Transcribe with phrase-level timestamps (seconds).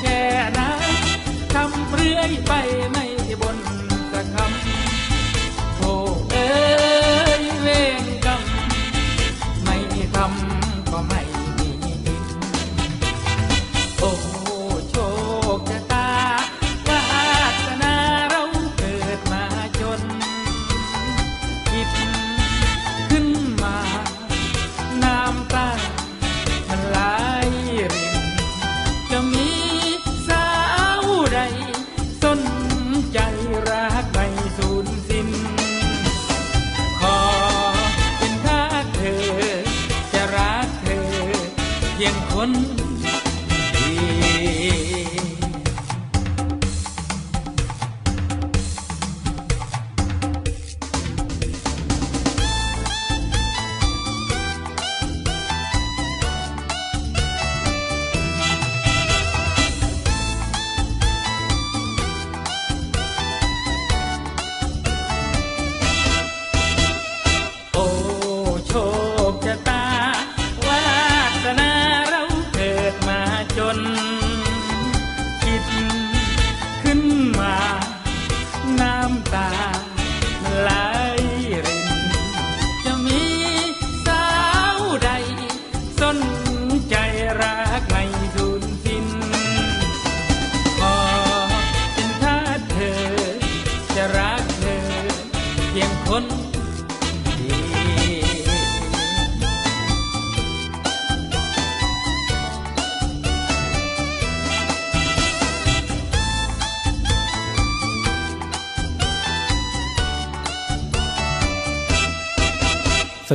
[0.00, 0.20] แค่
[0.52, 0.60] ไหน
[1.54, 2.52] คำเรื่อยไป
[2.90, 3.04] ไม่
[3.40, 3.56] บน
[4.12, 4.89] สักคำ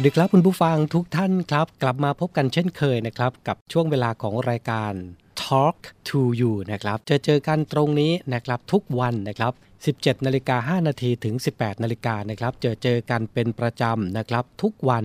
[0.06, 4.94] วัสดีครับคุณผู้ฟังทุกท่านครับ กลับมาพบกันเช่นเคยนะครับ กับช่วงเวลาของรายการ
[5.44, 5.78] Talk
[6.08, 9.54] to You นะครับจะเจอกันตรงนี้นะครับทุกวันนะครับ
[9.90, 15.04] 17นาฬิกา5นาทีถึง 18นาฬิกานะครับเจอเจอกันเป็นประจำนะครับ ทุกวัน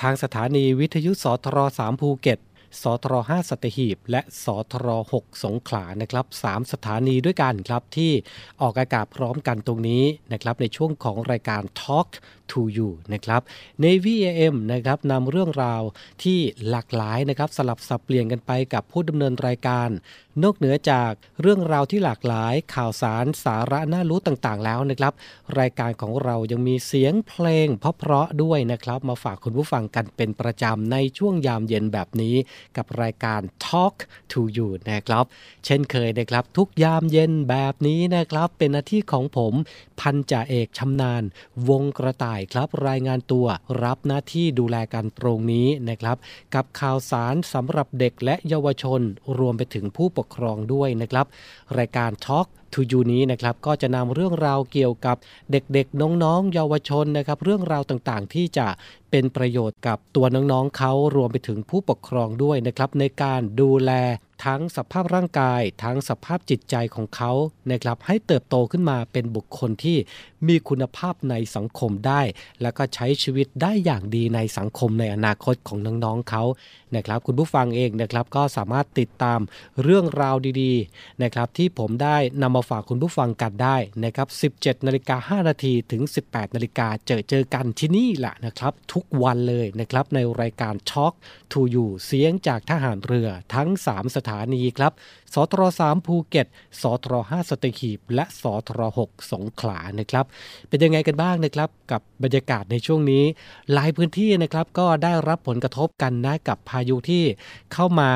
[0.00, 2.40] ทางสถานีวิทยุสทร3ภูเก็ต
[2.82, 8.12] สทร5สัตหีบ และสทร6สงขลานะครับ3สถานีด้วยกันครับที่
[8.62, 12.08] ออกอากาศพร้อมกันตรงนี้นะครับในช่วงของรายการ Talk
[12.50, 13.40] to you นะครับ
[13.84, 15.82] Navy AM นะครับนำเรื่องราว
[16.22, 16.38] ที่
[16.68, 19.88] หลากหลายนะครับสลับสับเปลี่ยนกันไปกับผู้ดำเนินรายการ
[20.42, 25.12] นอกเหนือจากเรื่องราวที่หลากหลายข่าวสารสาระน่ารู้ต่างๆ แล้วนะครับ
[25.58, 32.34] รายการของเรายังมีเสียงเพลงเพราะๆด้วยนะครับ มาฝากคุณผู้ฟังกันเป็นประจำในช่วงยามเย็นแบบนี้
[32.76, 33.96] กับรายการ Talk
[34.32, 35.24] to you นะครับ
[35.64, 39.54] เช่นเคยนะครับ ทุกยามเย็นแบบนี้นะครับ เป็นหน้าที่ของผม
[40.00, 41.22] พันจ่าเอกชำนาญ
[41.68, 43.46] วงกระต่ายครับ รายงานตัว
[43.84, 46.16] รับหน้าที่ดูแลกันตรงนี้นะครับ
[46.54, 49.00] กับข่าวสารสำหรับเด็กและเยาวชน
[49.38, 51.26] รวมไปถึงผู้ปกครองด้วยนะครับ
[51.78, 55.16] รายการช็อค to You นี้นะครับก็จะนำเรื่องราวเกี่ยวกับ
[55.52, 58.66] เด็กๆ น้องๆ เยาวชนนะครับ เรื่องราวต่างๆ ที่จะ
[59.10, 63.92] เป็นประโยชน์กับตัวน้องๆเขารวมไปถึงผู้ปกครองด้วยนะครับ ในการดูแล
[64.44, 67.32] ทั้งสภาพร่างกาย ทั้งสภาพจิตใจของเขา
[67.70, 69.98] นะครับให้เติบโตขึ้นมาเป็นบุคคลที่
[70.48, 72.22] มีคุณภาพในสังคมได้
[72.62, 76.44] แล้วก็ใช้ชีวิตได้อย่างดีในสังคมในอนาคตของน้องๆเขา
[76.96, 79.40] นะครับ คุณผู้ฟังเองนะครับก็สามารถติดตาม
[79.82, 91.14] เรื่องราวดีๆนะครับที่ผมได้นำมาฝากคุณผู้ฟังกันได้นะครับ 17นาฬิกา5นาทีถึง 18นาฬิกาเจอเจอกันที่นี่แหละนะครับ ทุกวันเลยนะครับในรายการ Talk
[91.52, 94.92] to You เสียงจากทหารเรือทั้ง 3 สถานีครับ
[95.34, 96.46] สตร3ภูเก็ต
[96.82, 100.24] สตร5สตีหีบ และสตร6สงขลานะครับ
[100.68, 103.24] เป็นยังไงกันบ้างนะครับ กับบรรยากาศในช่วงนี้
[103.72, 107.24] หลายพื้นที่นะครับก็ได้รับผลกระทบกันนะกับพายุที่
[107.72, 108.10] เข้ามา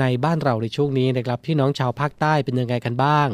[0.00, 3.28] ในบ้านเราในช่วงนี้นะครับ พี่น้องชาวภาคใต้เป็นยังไงกันบ้าง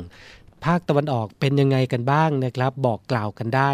[0.65, 3.73] ภาคตะวันออกเป็นยังไงกันบ้างนะครับ บอกกล่าวกันได้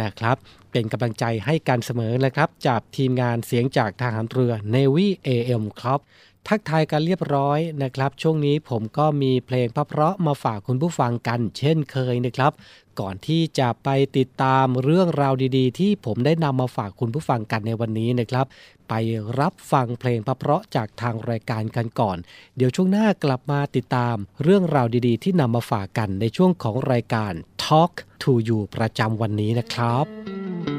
[0.00, 0.36] นะครับ
[0.72, 6.00] เป็นกำลังใจให้การเสมอนะครับ จากทีมงานเสียงจากทหารเรือ Navy AM ครับ
[6.48, 12.52] ทักทายกันเรียบร้อยนะครับ ช่วงนี้ผมก็มีเพลงเพราะๆมาฝากคุณผู้ฟังกัน เช่นเคยนะครับ
[13.00, 13.88] ก่อนที่จะไป
[14.18, 18.46] ติดตามเรื่องราวดีๆ ที่ผมได้นำมาฝากคุณผู้ฟังกันในวันนี้นะครับ
[18.88, 18.92] ไป
[19.40, 22.16] รับฟังเพลงพระเพราะจากทางรายการกันก่อน
[22.56, 27.32] เดี๋ยวช่วงหน้ากลับมาติดตามเรื่องราวดีๆ ที่นำมาฝากกันในช่วงของรายการ
[27.64, 27.92] Talk
[28.22, 30.73] to You ประจำวันนี้นะครับ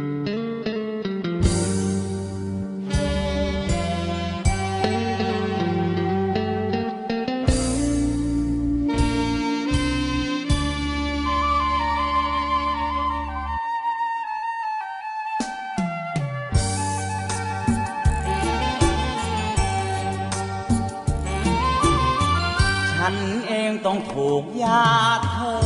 [24.28, 25.58] ถูกญาติเธอ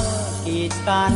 [0.46, 1.14] กีดกัน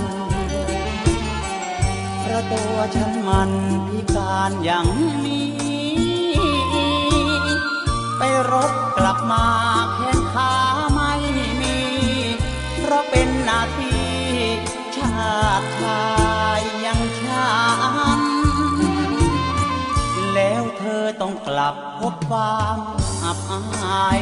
[2.20, 3.52] เพราะตัวฉันมัน
[3.88, 4.88] พิการอย่าง
[5.26, 5.52] นี้
[8.18, 9.46] ไปรบกลับมา
[9.94, 10.54] แขนขา
[10.94, 11.14] ไม่
[11.62, 11.80] มี
[12.78, 14.14] เพราะเป็นหน้าที่
[14.98, 16.04] ชาติชา
[16.60, 17.52] ยยังฉั
[18.20, 18.22] น
[20.34, 22.78] แล้วเธอต้องกลับพบความ
[23.24, 24.22] อับอาย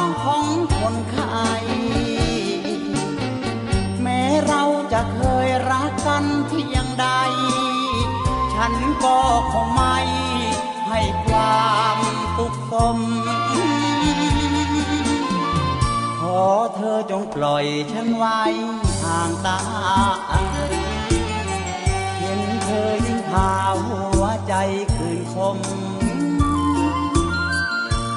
[9.31, 9.97] นก็คงไม่
[10.87, 11.97] ให้ความ
[12.37, 12.97] สุขสม
[16.19, 16.43] ขอ
[16.75, 18.41] เธอจงปล่อยฉันไว้
[19.03, 19.59] ห่างตา
[22.19, 23.51] เห็นเธอยิ่งพา
[23.85, 24.53] หัวใจ
[24.95, 25.57] คืนคม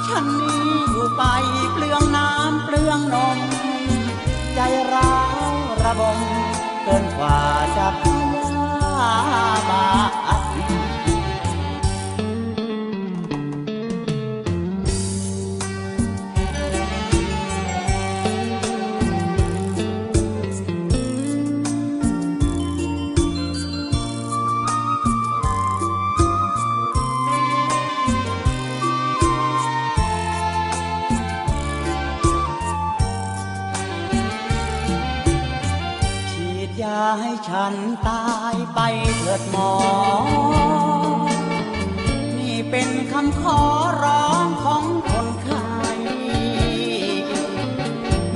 [0.07, 1.23] ฉันนี้อยู่ไป
[1.73, 3.39] เปลืองน้ำเปลืองนม
[4.55, 4.61] ใจ
[4.93, 5.17] ร้า
[5.51, 5.53] ว
[5.85, 6.19] ระบม
[6.85, 7.39] เกินกว่า
[7.77, 9.13] จะพา
[9.71, 10.44] บา
[37.21, 37.75] ให้ฉัน
[38.09, 38.81] ตายไป
[39.19, 39.73] เถิดหมอ
[42.39, 43.61] นี่เป็นคำขอ
[44.03, 45.69] ร้องของคนไข้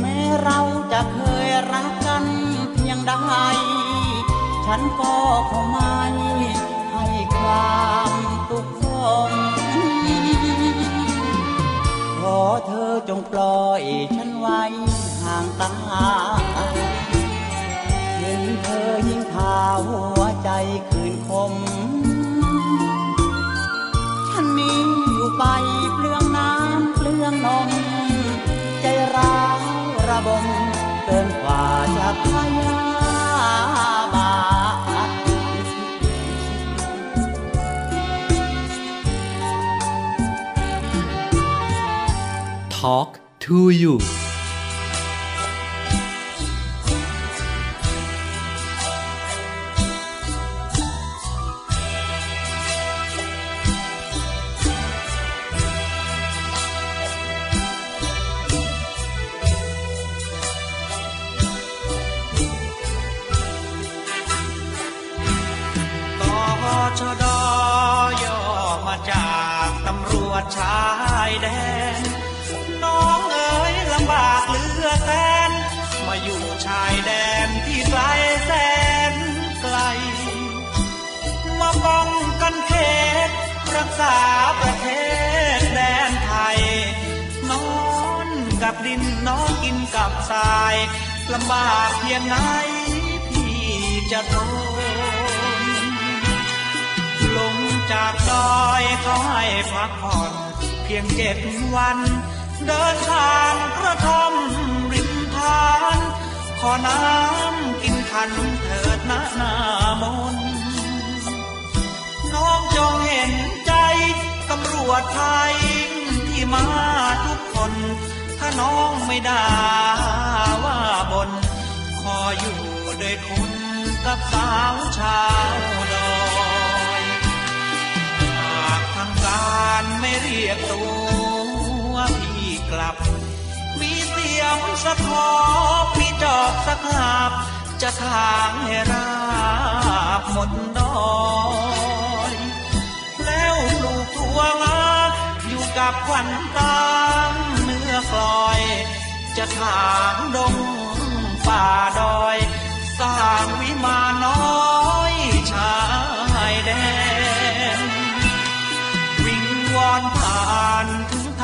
[0.01, 0.61] แม้เรา
[0.93, 2.25] จะเคยรักกัน
[2.73, 3.15] เพียงใด
[4.67, 5.17] ฉันก็
[5.51, 5.97] คงไม่
[6.93, 7.07] ให้
[7.39, 8.13] ความ
[8.49, 8.85] สุกขส
[9.31, 9.33] ม
[12.21, 13.83] ขอเธอจงปล่อย
[14.17, 14.63] ฉันไว้
[15.23, 16.38] ห่างตา
[19.69, 20.51] ยิ่งพาหัวใจ
[20.89, 21.53] คืนคม
[24.31, 24.81] ฉันนี้
[25.15, 25.45] อยู่ไป
[25.95, 27.71] เปลืองน้ำเปลืองนม
[28.81, 29.59] ใจร้าว
[30.09, 30.47] ระบม
[31.05, 31.63] เกินกว่า
[31.97, 32.27] จะพ
[32.59, 32.81] ยา
[34.15, 34.33] บา
[34.75, 35.11] ท
[42.77, 43.11] Talk
[43.45, 43.95] to You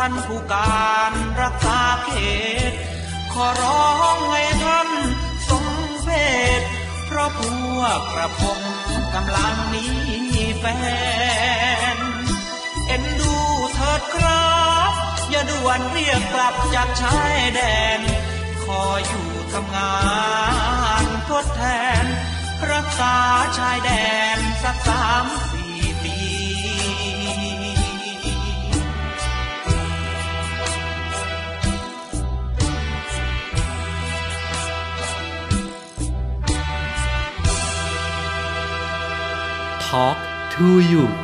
[0.04, 2.11] านผู้การรักษาเข
[2.70, 2.73] ต
[3.32, 4.88] ขอร้องให้ท่าน
[5.49, 5.66] ทรง
[6.02, 6.08] เพ
[6.61, 6.62] ศ
[7.06, 7.40] เพราะพ
[7.76, 8.61] วกกระผม
[9.14, 9.87] กำลังมี
[10.58, 10.64] แฟ
[11.96, 11.99] น
[12.87, 13.37] เอ็นดู
[13.75, 14.54] เถิดครั
[14.90, 14.92] บ
[15.30, 17.61] อย่าด่วนเรียกกลับจากชายแด
[17.99, 18.00] น
[18.64, 19.94] ขออยู่ทำงา
[21.02, 21.62] นทดแท
[22.02, 22.04] น
[22.73, 23.16] รักษา
[23.58, 23.90] ชายแด
[24.37, 25.63] นสักสามสี
[39.94, 40.18] Talk
[40.54, 41.24] to you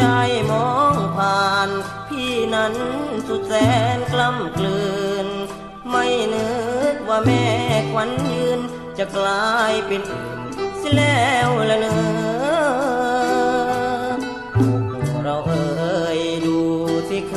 [0.00, 1.70] ได้มองผ่าน
[2.08, 2.74] พี่นั้น
[3.28, 3.54] สุดแส
[3.96, 4.84] นกล้ำกลื
[5.26, 5.28] น
[5.90, 6.48] ไม่นึ
[6.94, 7.44] กว่าแม่
[7.92, 8.60] ขวัญยืน
[8.98, 10.38] จะกลายเป็นอื่น
[10.78, 11.96] เสียแล้วละเนอ
[15.24, 16.58] เราเอ่ยดู
[17.08, 17.36] สิเค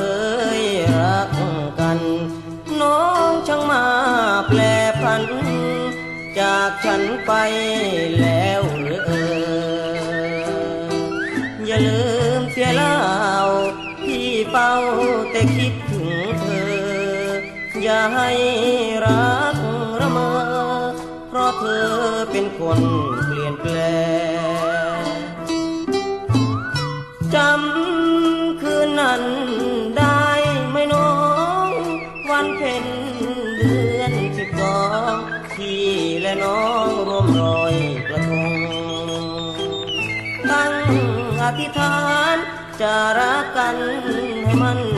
[0.60, 0.62] ย
[0.98, 1.30] รัก
[1.80, 1.98] กัน
[2.80, 3.84] น้องช่างมา
[4.48, 4.60] แปล
[5.02, 5.22] พัน
[6.38, 7.32] จากฉันไป
[8.20, 8.39] แล้ว
[17.90, 18.30] อย่าให้
[19.04, 19.56] รัก
[20.00, 20.30] ระเมอ
[21.28, 21.88] เพราะเธอ
[22.30, 22.80] เป็นคน
[23.24, 23.76] เปลี่ยนแปล
[25.00, 25.04] ง
[27.34, 29.22] จำคืนนั้น
[29.98, 30.26] ได้
[30.70, 31.10] ไหมน้อ
[31.68, 31.70] ง
[32.30, 32.84] วันเพ็ญ
[33.56, 34.80] เดือนสิบสอ
[35.12, 35.16] ง
[35.54, 35.86] พี่
[36.20, 37.74] และน้องร่วมรอย
[38.08, 38.52] กระทง
[40.50, 40.74] ตั้ง
[41.42, 41.98] อธิษฐา
[42.34, 42.36] น
[42.80, 43.76] จะรักกัน
[44.44, 44.89] ให้มัน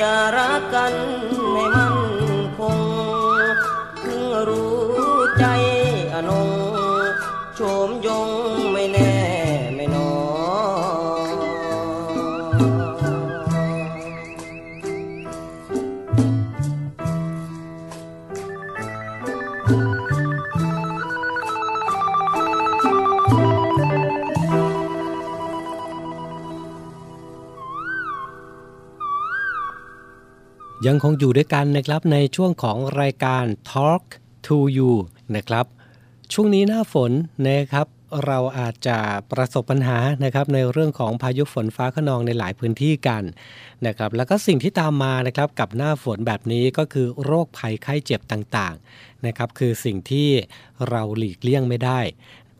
[0.00, 0.94] จะรักกัน
[30.86, 34.02] ยังคงอยู่ด้วยกันนะครับในช่วงของรายการ Talk
[34.46, 34.92] to You
[35.36, 35.66] นะครับ
[36.32, 37.12] ช่วงนี้หน้าฝน
[37.46, 37.86] นะครับ
[38.26, 38.98] เราอาจจะ
[39.32, 43.22] ประสบปัญหานะครับในเรื่องของพายุฝนฟ้าขนองในหลายพื้นที่กัน
[43.86, 50.28] นะครับแล้วก็สิ่งที่ตามมานะครับกับหน้าฝนแบบนี้ก็คือโรคภัยไข้เจ็บต่างๆนะครับคือสิ่งที่
[50.88, 52.00] เราหลีกเลี่ยงไม่ได้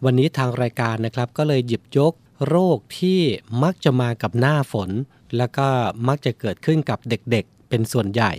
[0.05, 2.13] วันนี้ทางรายการนะครับก็เลยหยิบยก
[2.49, 3.21] โรคที่
[3.63, 4.91] มักจะมากับหน้าฝน
[5.37, 5.67] แล้วก็
[6.09, 8.33] มักจะเกิดขึ้นกับเด็กๆ เป็นส่วนใหญ่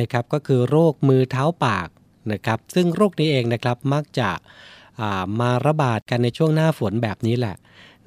[0.00, 1.88] นะครับก็คือโรคมือเท้าปาก
[2.32, 4.30] นะครับซึ่งโรคนี้เองนะครับมักจะ
[5.40, 7.56] มาระบาดกันในช่วงหน้าฝนแบบนี้แหละ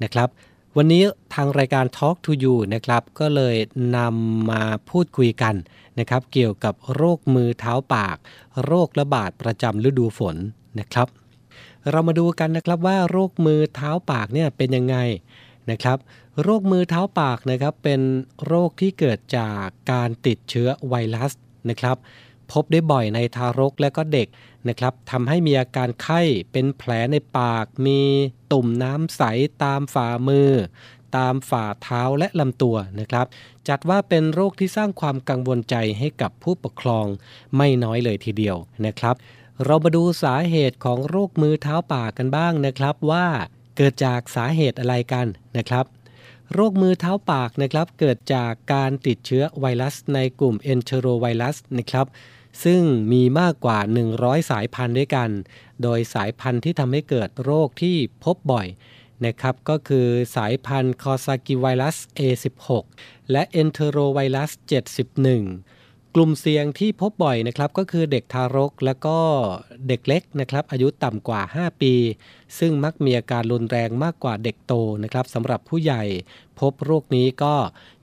[0.02, 0.28] นะครับ
[0.76, 1.02] วันนี้
[1.34, 3.56] ทางรายการ Talk to You นะครับก็เลย
[3.96, 5.54] นำมาพูดคุยกัน
[5.98, 8.16] นะครับเกี่ยวกับโรคมือเท้าปาก
[8.64, 10.36] โรคระบาดประจำฤดูฝน
[10.80, 11.08] นะครับ
[11.90, 14.96] เรามาดูกันนะครับว่าโรคมือเท้าปากเนี่ยเป็นยังไง
[15.70, 15.98] นะครับ
[16.42, 18.00] โรคมือเท้าปากนะครับเป็น
[18.46, 21.32] โรคที่เกิดจากการติดเชื้อไวรัส
[21.68, 21.96] นะครับ
[22.52, 24.28] พบได้บ่อยในทารกและก็เด็ก
[24.68, 26.20] นะครับทำให้มีอาการไข้
[26.52, 28.00] เป็นแผลในปาก มี
[28.52, 29.22] ตุ่มน้ำใส
[29.64, 30.50] ตามฝ่ามือ
[31.16, 33.26] ตามฝ่าเท้าและลำตัวนะครับ
[33.68, 37.06] จัดว่าเป็นโรคที่สร้างความกังวลใจให้กับผู้ปกครอง
[37.56, 38.56] ไม่น้อยเลยทีเดียว
[38.86, 39.14] นะครับ
[39.64, 43.26] เรามาดูสาเหตุของโรคมือเท้าปากกันบ้างนะครับว่า
[43.76, 45.84] เกิดจากสาเหตุอะไรกันนะครับ
[46.52, 52.06] โรคมือเท้าปากนะครับเกิดจากการติดเชื้อไวรัสในกลุ่มเอนเทโรไวรัสนะครับ
[52.64, 52.82] ซึ่ง
[53.12, 53.78] มีมากกว่า
[54.14, 55.30] 100 สายพันธุ์ด้วยกัน
[55.82, 58.66] โดยสายพันธุ์ที่ทำให้เกิดโรคที่พบบ่อย
[59.24, 62.84] นะครับก็คือสายพันธุ์คอซากิไวรัส A16
[63.30, 64.50] และเอนเทโรไวรัส
[65.14, 65.75] 71
[66.18, 69.18] กลุ่มเสี่ยงที่พบบ่อยนะครับก็คือเด็กทารกและก็
[69.88, 71.94] เด็กเล็กนะครับอายุต่ำกว่า 5 ปี
[72.58, 76.02] ซึ่งมักมีอาการรุนแรงมากกว่าเด็กโตนะครับสำหรับผู้ใหญ่
[76.60, 77.54] พบโรคนี้ก็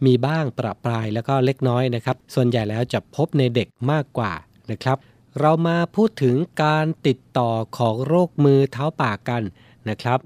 [0.06, 4.34] มีบ้างประปรายแล้วก็เล็กน้อยนะครับ ส่วนใหญ่แล้วจะพบในเด็กมากกว่า
[4.72, 4.98] นะครับ
[5.40, 9.44] เรามาพูดถึงการติดต่อของโรคมือเท้าปากกัน
[9.90, 10.20] นะครับ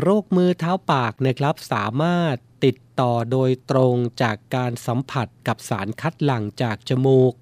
[0.00, 7.32] โรคมือเท้าปากนะครับสามารถติดต่อโดยตรงจากการสัมผัสกับสารคัดหลั่งจากจมูก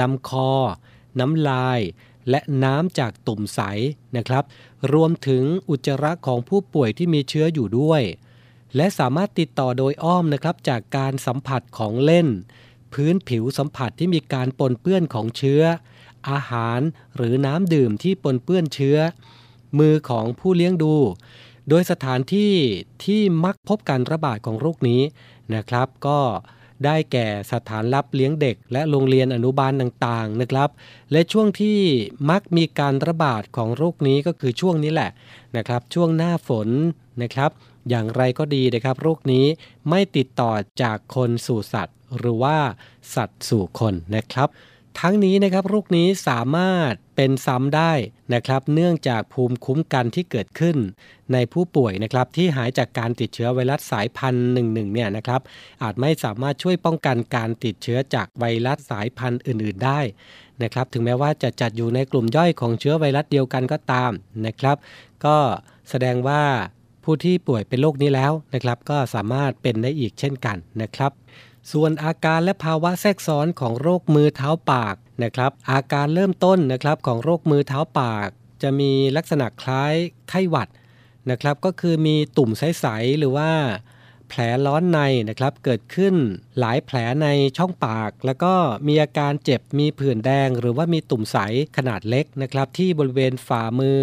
[0.00, 0.50] ลำคอ
[1.20, 1.80] น้ำลาย
[2.30, 3.60] และน้ำจากตุ่มใส
[4.16, 4.44] นะครับ
[4.92, 8.02] รวมถึงอุจจาระของผู้ป่วยที่มีเชื้ออยู่ด้วย
[8.76, 12.28] และสามารถติดต่อโดยอ้อมนะครับจากการสัมผัสของเล่น
[12.92, 15.62] พื้นผิวสัมผัสที่มีการปนเปื้อนของเชื้อ
[16.30, 16.80] อาหาร
[17.16, 18.98] หรือน้ำดื่มที่ปนเปื้อนเชื้อ
[19.78, 20.94] มือของผู้เลี้ยงดู
[21.68, 22.52] โดยสถานที่
[23.04, 25.02] ที่มักพบการระบาดของโรคนี้
[25.54, 26.18] นะครับ ก็
[26.84, 30.70] ได้แก่สถานรับเลี้ยงเด็ก และโรงเรียนอนุบาลต่างๆนะครับ
[31.12, 31.78] และช่วงที่
[32.30, 35.10] มักมีการระบาดของโรคนี้ก็คือช่วงนี้แหละ
[35.56, 36.68] นะครับ ช่วงหน้าฝน
[37.22, 37.50] นะครับ
[37.88, 39.46] อย่างไรก็ดีนะครับ โรคนี้
[39.88, 42.56] ไม่ติดต่อจากคนสู่สัตว์ หรือว่า
[43.14, 44.48] สัตว์สู่คนนะครับ
[45.00, 47.92] ทั้งนี้นะครับโรคนี้สามารถเป็นซ้ำได้
[48.34, 50.76] นะครับ เนื่องจากภูมิคุ้มกันที่เกิดขึ้น
[51.32, 55.40] ในผู้ป่วยนะครับที่หายจากการติดเชื้อไวรัสสายพันธุ์หนึ่งหนึ่งเนี่ยนะครับ
[55.82, 60.00] อาจไม่สามารถช่วยป้องกันการติดเชื้อจากไวรัสสายพันธุ์อื่น ๆ ได้
[60.62, 64.10] นะครับ ถึงแม้ว่าจะจัดอยู่ในกลุ่มย่อยของเชื้อไวรัสเดียวกันก็ตาม
[64.46, 64.76] นะครับ
[65.24, 65.36] ก็
[65.90, 66.42] แสดงว่า
[67.04, 71.12] ผู้ที่ป่วยเป็นโรคนี้แล้วนะครับ ก็สามารถเป็นได้อีกเช่นกันนะครับ
[71.70, 78.28] ส่วนอาการและภาวะแทรกซ้อนของโรคมือเท้าปากนะครับ อาการเริ่มต้นนะครับของโรคมือเท้าปาก
[78.62, 79.94] จะมีลักษณะคล้าย
[80.28, 80.68] ไข้หวัด
[81.30, 83.50] นะครับ ก็คือมีตุ่มใสๆหรือว่า
[84.28, 84.98] แผลร้อนใน
[85.28, 86.14] นะครับ เกิดขึ้น
[86.58, 88.54] หลายแผลในช่องปาก แล้วก็
[88.88, 91.36] มีอาการเจ็บมีผื่นแดง หรือว่ามีตุ่มใส
[91.76, 94.00] ขนาดเล็กนะครับ ที่บริเวณฝ่ามือ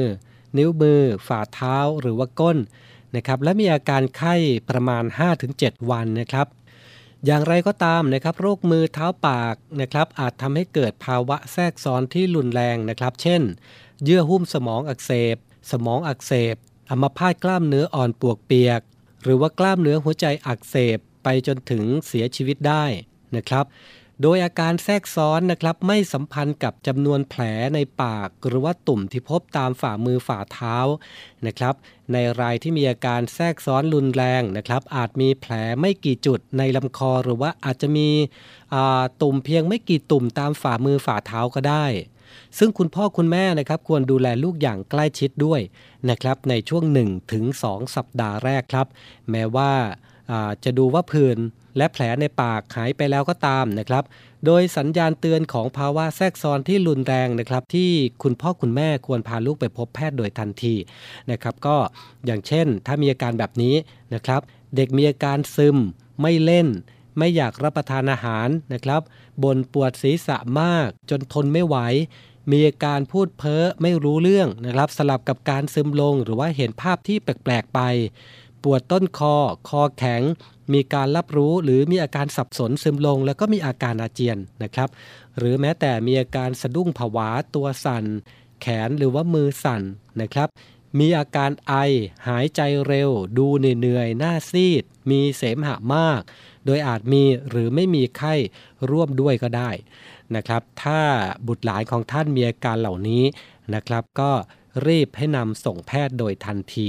[0.58, 2.58] นิ้วมือ ฝ่าเท้าหรือว่าก้น
[3.15, 4.36] นะครับและมีอาการไข้
[4.69, 5.04] ประมาณ
[5.48, 6.48] 5-7 วันนะครับ
[7.25, 13.41] อย่างไรก็ตามนะครับโรคมือเท้าปากนะครับอาจทำให้เกิดภาวะแทรกซ้อนที่รุนแรงนะครับ เช่น
[14.03, 15.38] เยื่อหุ้มสมองอักเสบ
[15.71, 16.55] สมองอักเสบ
[16.89, 18.82] อัมพาตกล้ามเนื้ออ่อนปวกเปียก
[19.23, 22.86] หรือว่ากล้ามเนื้อหัวใจอักเสบไปจนถึงเสียชีวิตได้
[23.36, 23.65] นะครับ
[24.21, 27.41] โดยอาการแทรกซ้อนนะครับไม่สัมพันธ์กับจำนวนแผล
[27.75, 30.77] ในปาก หรือว่าตุ่มที่พบตามฝ่ามือฝ่าเท้า
[31.45, 31.75] นะครับ
[32.13, 38.10] ในรายที่มีอาการแทรกซ้อนรุนแรงนะครับ อาจมีแผลไม่กี่จุดในลำคอ หรือว่าอาจจะมี
[39.21, 41.86] ตุ่มเพียงไม่กี่ตุ่มตามฝ่ามือฝ่าเท้าก็ได้
[42.58, 45.62] ซึ่งคุณพ่อคุณแม่นะครับควรดูแลลูกอย่างใกล้ชิดด้วย
[46.10, 48.88] นะครับในช่วง1ถึง2สัปดาห์แรกครับ
[49.32, 49.71] แม้ว่า
[50.63, 51.38] จะดูว่าผื่น
[51.79, 54.03] และแผลในปากหายไปแล้วก็ตามนะครับ
[54.45, 57.91] โดยสัญญาณเตือนของภาวะแทรกซ้อนที่รุนแรงนะครับ ที่
[58.23, 60.75] คุณพ่อคุณแม่ควรพาลูกไปพบแพทย์โดยทันที
[61.31, 61.77] นะครับ ก็
[62.25, 63.75] อย่างเช่น ถ้ามีอาการแบบนี้
[64.13, 64.41] นะครับ
[64.75, 65.77] เด็กมีอาการซึม
[66.21, 66.67] ไม่เล่น
[67.17, 69.01] ไม่อยากรับประทานอาหารนะครับ
[69.43, 71.77] บ่นปวดศีรษะมาก จนทนไม่ไหว
[72.51, 77.79] มีอาการพูดเพ้อไม่รู้เรื่องนะครับ สลับกับการซึมลงหรือว่าเห็นภาพที่แปลกๆไป
[78.63, 79.35] ปวดต้นคอ
[79.69, 80.21] คอแข็ง
[80.73, 84.89] มีการรับรู้หรือมีอาการสับสนซึมลง แล้วก็มีอาการอาเจียนนะครับ
[85.38, 88.05] หรือแม้แต่มีอาการสะดุ้งผวาตัวสั่น
[88.62, 89.82] แขนหรือว่ามือสั่น
[90.21, 90.49] นะครับ
[90.99, 91.73] มีอาการไอ
[92.27, 96.21] หายใจเร็ว ดูเหนื่อยหน้าซีด มีเสมหะมาก
[96.65, 98.34] โดยอาจมีหรือไม่มีไข้
[98.89, 99.69] ร่วมด้วยก็ได้
[100.36, 101.01] นะครับ ถ้า
[101.47, 103.23] บุตรหลานของท่านมีอาการเหล่านี้
[103.73, 104.32] นะครับ ก็
[104.88, 106.88] รีบให้นำส่งแพทย์โดยทันที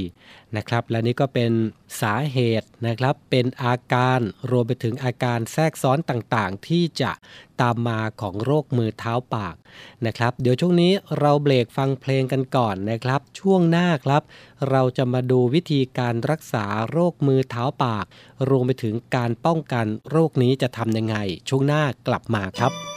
[0.57, 1.53] นะครับ และนี่ก็เป็น
[2.01, 7.13] สาเหตุนะครับ เป็นอาการรวมไปถึงอาการแทรกซ้อนต่างๆ ที่จะ
[7.61, 9.57] ตามมาของโรคมือเท้าปาก
[10.07, 14.23] นะครับ เดี๋ยวช่วงนี้เราเบรกฟังเพลงกันก่อนนะครับ ช่วงหน้าครับ
[14.71, 18.07] เราจะมาดูวิธีการรักษาโรคมือเท้าปาก
[18.49, 21.17] รวมไปถึงการป้องกันโรคนี้จะทำยังไง
[21.49, 22.90] ช่วงหน้ากลับมาครับ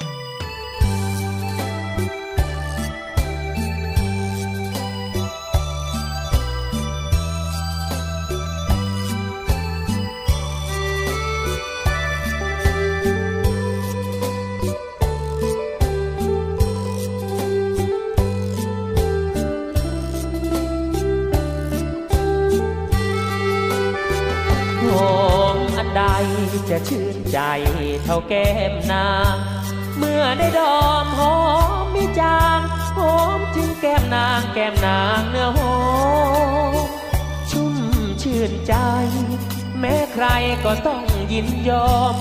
[41.33, 42.15] ยินยอม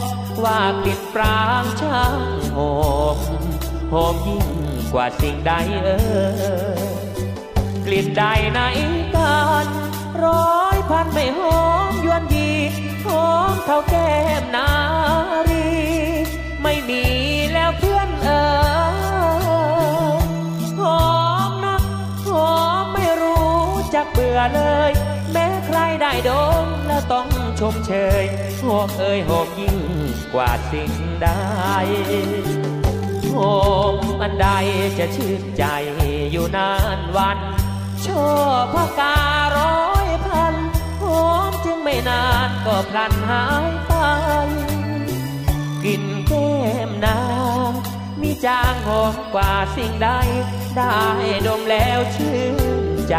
[0.45, 2.21] ว่ากลิ่นปรางช่าง
[2.57, 2.75] หอ
[3.17, 3.19] ม
[3.93, 4.47] หอมยิ่ง
[4.93, 5.89] กว่าสิ่งใดเอ
[6.75, 6.83] อ
[7.87, 8.61] กลิ่นใดใน
[9.15, 9.67] กัน
[10.25, 12.51] ร้อยพันไม่หอมยวนยี
[13.07, 14.71] หอมเท่าแก้มนา
[15.49, 15.69] รี
[16.63, 17.05] ไม่มี
[17.53, 18.45] แล้วเพื่อนเอ๋
[20.21, 20.25] ย
[20.81, 21.03] หอ
[21.49, 21.83] มนัก
[22.29, 23.57] หอมไม่รู้
[23.95, 24.91] จักเบื่อเลย
[25.33, 26.31] แม้ใครได้ด
[26.65, 27.32] มแล้วต้อง
[27.65, 28.25] ชมเชย
[28.67, 29.79] หอมเอ่ยหอมยิ่ง
[30.35, 31.29] กว่าสิ่งใด
[33.35, 33.57] หอ
[33.95, 34.49] มอันใด
[34.99, 35.65] จะชื่นใจ
[36.33, 37.39] อยู่นานวัน
[38.07, 38.27] ชอ
[38.63, 39.19] บพกา
[39.57, 40.55] ร้อยพัน
[41.03, 43.93] หอมจึงไม่นานก็พลันหายไป
[45.85, 46.53] กินแก้
[46.89, 47.21] มนา
[47.71, 47.73] ง
[48.21, 50.09] มีจางหอมกว่าสิ่งใด
[50.77, 50.99] ได้
[51.47, 52.57] ดมแล้วชื่น
[53.09, 53.17] ใจ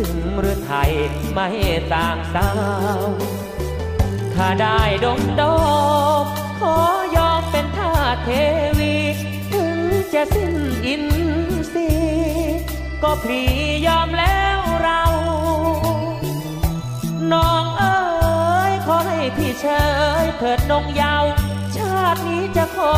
[0.00, 0.92] ถึงหรือไทย
[1.32, 1.48] ไม่
[1.92, 2.48] ต่างสา
[2.98, 3.00] ว
[4.34, 5.42] ถ้าได้ดมด
[6.24, 6.26] ม
[6.60, 6.76] ขอ
[7.16, 7.92] ยอมเป็นท่า
[8.24, 8.28] เท
[8.78, 8.96] วี
[9.52, 9.78] ถึง
[10.14, 10.54] จะสิ้น
[10.86, 11.04] อิน
[11.72, 12.58] ทรีย์
[13.02, 13.42] ก็พลี
[13.86, 15.02] ยอมแล้วเรา
[17.32, 17.98] น้องเอ๋
[18.70, 19.66] ยขอให้พี่เช
[20.22, 21.24] ยเถิดนงเยาว
[21.76, 22.94] ชาตินี้จะขอ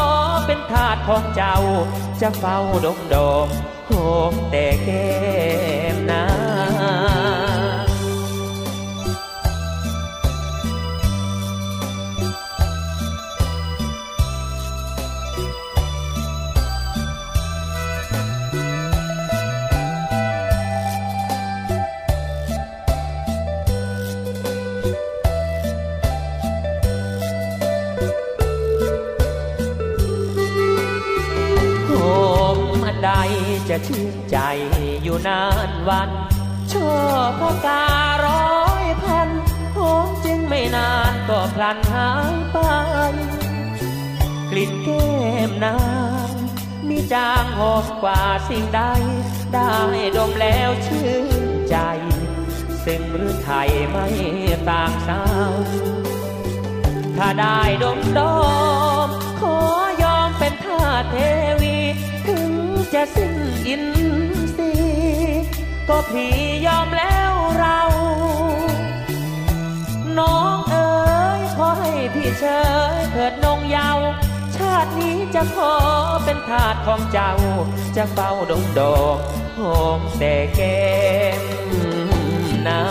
[0.46, 1.56] เป็นทาสของเจ้า
[2.20, 3.48] จะเฝ้าดมดม
[3.86, 3.90] โห
[4.30, 5.10] มแต่แก้
[5.94, 5.96] ม
[33.74, 34.38] จะชื่นใจ
[35.02, 36.10] อยู่นานวัน
[36.72, 36.92] ชอ
[37.28, 37.84] บพกา
[38.26, 39.28] ร้อยพัน
[39.76, 42.56] หอมจึงไม่นานก็พลันหายไป
[44.50, 45.10] กลิ่นแก้
[45.48, 45.76] มนา
[46.28, 46.30] ง
[46.88, 48.80] มีจางหอมกว่าสิ่งใด
[49.54, 49.74] ได้
[50.16, 51.10] ดมแล้วชื่
[51.42, 51.76] นใจ
[52.84, 54.06] ซึ่งหรือไทยไม่
[54.68, 55.52] ต่างสาว
[57.16, 58.36] ถ้าได้ดมดอ
[59.06, 59.08] ม
[59.40, 59.56] ขอ
[60.02, 61.16] ยอมเป็นท่าเท
[61.61, 61.61] ว
[62.94, 63.34] จะสิ้น
[63.66, 63.84] อิน
[64.56, 64.72] ทรี
[65.88, 66.34] ก็พี่
[66.66, 67.80] ยอมแล้วเรา
[70.18, 70.90] น้องเอ๋
[71.38, 72.44] ยขอให้พี่เช
[72.94, 73.98] ยเถิดนงเยาว
[74.56, 75.74] ชาตินี้จะขอ
[76.24, 77.32] เป็นทาสของเจ้า
[77.96, 79.18] จะเฝ้าดงดอก
[79.58, 80.82] หอมแต่แก้
[81.40, 81.42] ม
[82.66, 82.82] นา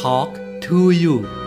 [0.00, 1.37] Talk to you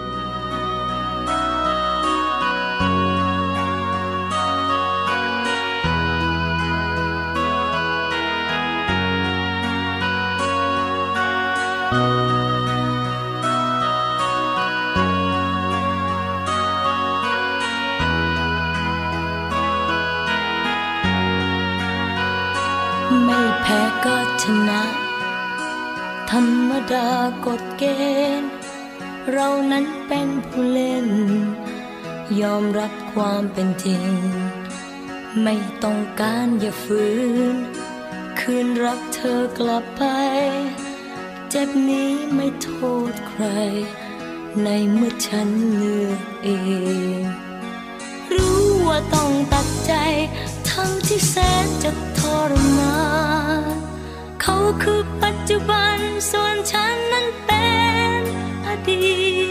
[36.81, 37.03] ฝื
[37.53, 37.55] น
[38.39, 40.03] คืนรักเธอกลับไป
[41.49, 42.69] เจ็บนี้ไม่โท
[43.12, 43.45] ษใคร
[44.63, 46.49] ในเมื่อฉันเลือกเอ
[47.19, 47.21] ง
[48.34, 49.93] รู้ว่าต้องตัดใจ
[50.69, 52.99] ทั้งที่แสนจะทรมา
[53.62, 53.63] น
[54.41, 55.97] เขาคือปัจจุบัน
[56.31, 57.67] ส่วนฉันนั้นเป็
[58.19, 58.21] น
[58.67, 59.12] อดี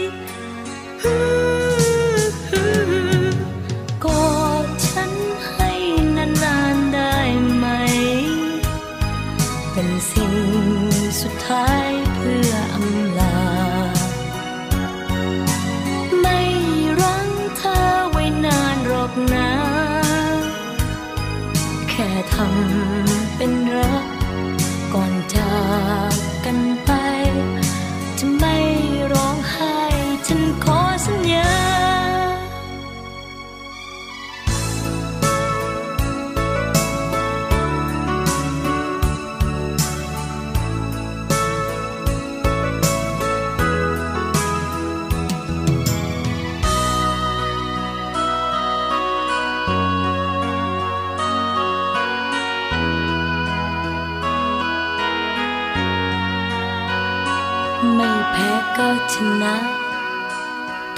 [58.77, 59.55] ก็ชนะ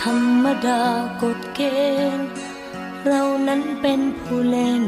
[0.01, 0.81] ธรรมดา
[1.21, 1.61] กฎเก
[2.17, 2.29] ณฑ์
[3.05, 4.85] เรานั้นเป็นผู้เล่น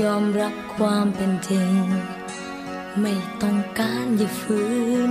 [0.00, 1.74] ยอมรับความเป็นจริง
[3.00, 4.62] ไม่ต้องการอย่าฝื
[5.08, 5.10] น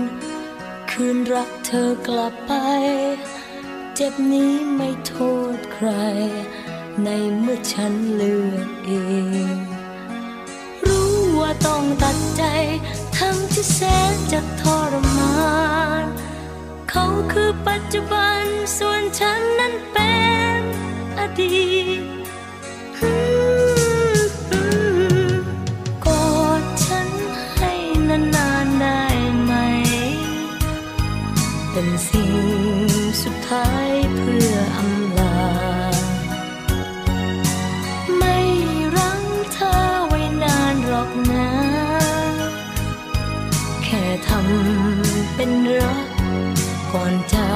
[0.92, 2.54] คืนรักเธอกลับไป
[3.96, 5.16] เจ็บนี้ไม่โท
[5.56, 5.90] ษใคร
[7.04, 8.92] ในเมื่อฉันเลือกเอ
[9.54, 9.56] ง
[10.88, 12.44] รู้ว่าต้องตัดใจ
[13.18, 13.80] ทั้งที่แส
[14.14, 15.36] นจะทรมา
[16.04, 16.06] น
[16.90, 18.44] เขาคือปัจจุบัน
[18.78, 20.16] ส่วนฉันนั้นเป็
[20.60, 20.62] น
[21.20, 21.68] อดี
[22.00, 22.04] ต
[47.00, 47.50] ก่อนจา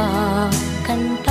[0.49, 0.54] ก
[0.88, 1.31] กันไป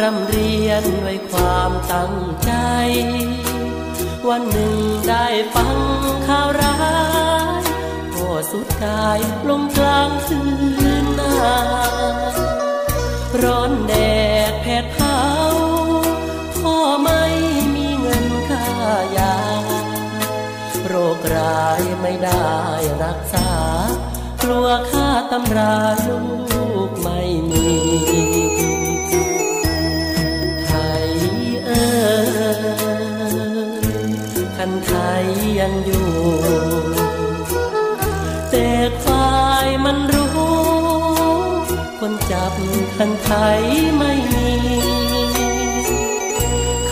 [0.00, 2.50] ร่ำเรียนด้วยความตั้งใจ
[4.28, 4.76] วันหนึ่ง
[5.08, 5.76] ได้ฟัง
[6.26, 6.76] ข่าวร้า
[7.60, 7.62] ย
[8.12, 10.40] พ่อสุดกายลงกลางคื
[11.04, 11.34] นนา
[13.42, 13.94] ร้อนแด
[14.50, 15.20] ดแผดเผา
[16.60, 17.22] พ่อไม่
[17.74, 18.66] มีเงินค่า
[19.16, 19.36] ยา
[20.86, 22.52] โรคร้ายไม่ได้
[23.04, 23.50] รักษา
[24.42, 25.74] กลัวค่าตำรา
[26.06, 26.20] ลู
[26.88, 27.70] กไม่มี
[34.86, 35.24] ไทย
[35.60, 36.08] ยังอยู่
[38.50, 38.68] แต่
[39.02, 39.32] ควา
[39.66, 40.32] ยมันรู้
[41.98, 42.54] คนจับ
[42.96, 43.62] คันไทย
[43.98, 44.52] ไม่มี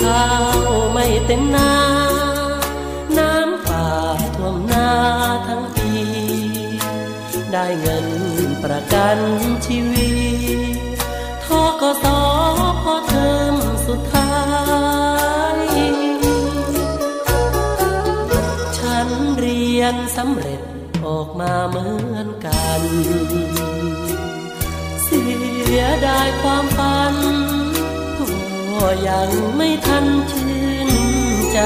[0.01, 0.29] ข้า
[0.59, 0.61] ว
[0.93, 1.73] ไม่เต็มนา
[3.19, 3.87] น้ำป่า
[4.37, 4.89] ท่วมนา
[5.47, 5.93] ทั้งปี
[7.53, 8.07] ได้เงิน
[8.65, 9.19] ประกัน
[9.67, 10.11] ชีวิ
[10.75, 10.77] ต
[11.45, 11.47] ท
[11.81, 12.05] กส
[12.83, 13.55] พอเทอม
[13.87, 14.31] สุดท้า
[14.99, 15.00] ย
[19.81, 20.61] ยนสำเร็จ
[21.07, 22.83] ออกมาเหมือนกัน
[25.03, 25.23] เสี
[25.79, 27.15] ยดายความฝัน
[28.69, 30.91] พ่อยังไม่ทันชื่น
[31.53, 31.59] ใจ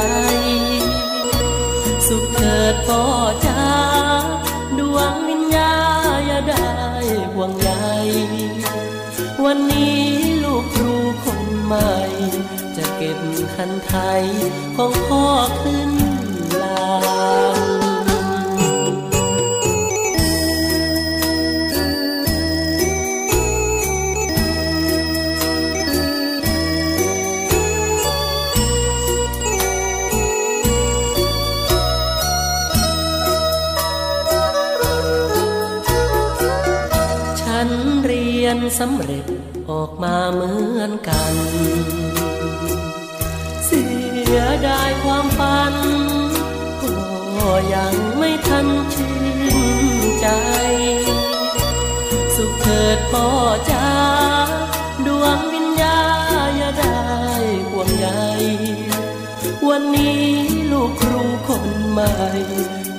[2.07, 3.03] สุขเกิดพ่อ
[3.47, 3.67] จ้า
[4.79, 5.75] ดวงวิญญา
[6.27, 6.71] อย่าได้
[7.33, 7.71] ห่วงใย
[9.45, 10.03] วันนี้
[10.45, 10.95] ลูกครู
[11.25, 11.93] คนใหม่
[12.77, 13.19] จะเก็บ
[13.55, 14.25] คันไทย
[14.77, 15.25] ของพ่อ
[15.63, 15.91] ขึ้น
[16.63, 17.64] ลา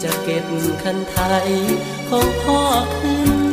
[0.04, 0.46] จะเก็บ
[0.84, 1.50] คันไทย
[2.10, 2.62] ของพ่อ
[2.98, 3.46] ขึ้น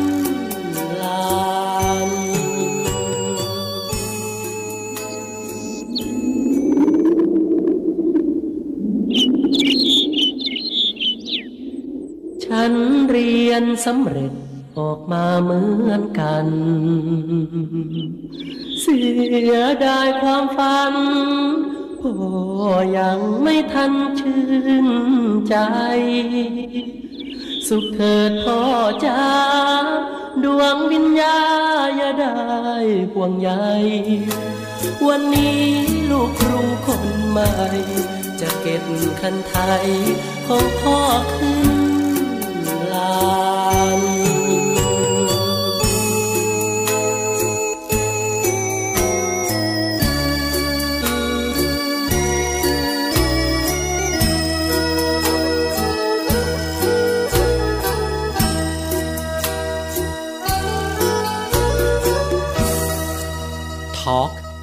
[12.44, 12.72] ฉัน
[13.10, 14.32] เรียนสำเร็จ
[14.78, 16.46] ออกมาเหมือนกัน
[18.80, 19.00] เสี
[19.52, 20.94] ยดายความฝัน
[22.00, 22.14] พ่อ
[22.98, 23.92] ยังไม่ทัน
[24.22, 24.88] ชื่น
[25.48, 25.56] ใจ
[27.68, 28.60] สุขเถิดพ่อ
[29.04, 29.22] จ้า
[30.44, 31.38] ดวงวิญญา
[31.96, 32.36] อย่าได้
[33.12, 33.50] ห่วงใย
[35.06, 35.62] วันนี้
[36.10, 37.50] ลูกครูคนใหม่
[38.40, 38.84] จะเก็บ
[39.20, 39.86] คันไทย
[40.46, 40.98] ของพ่อ
[41.36, 41.68] ขึ้น
[42.92, 43.61] ลา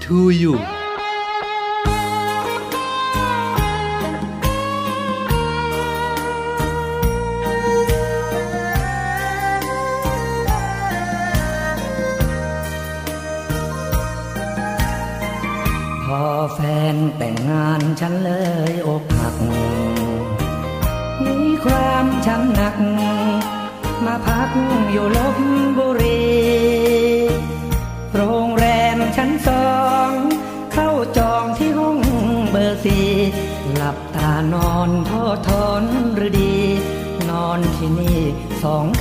[0.09, 0.78] อล์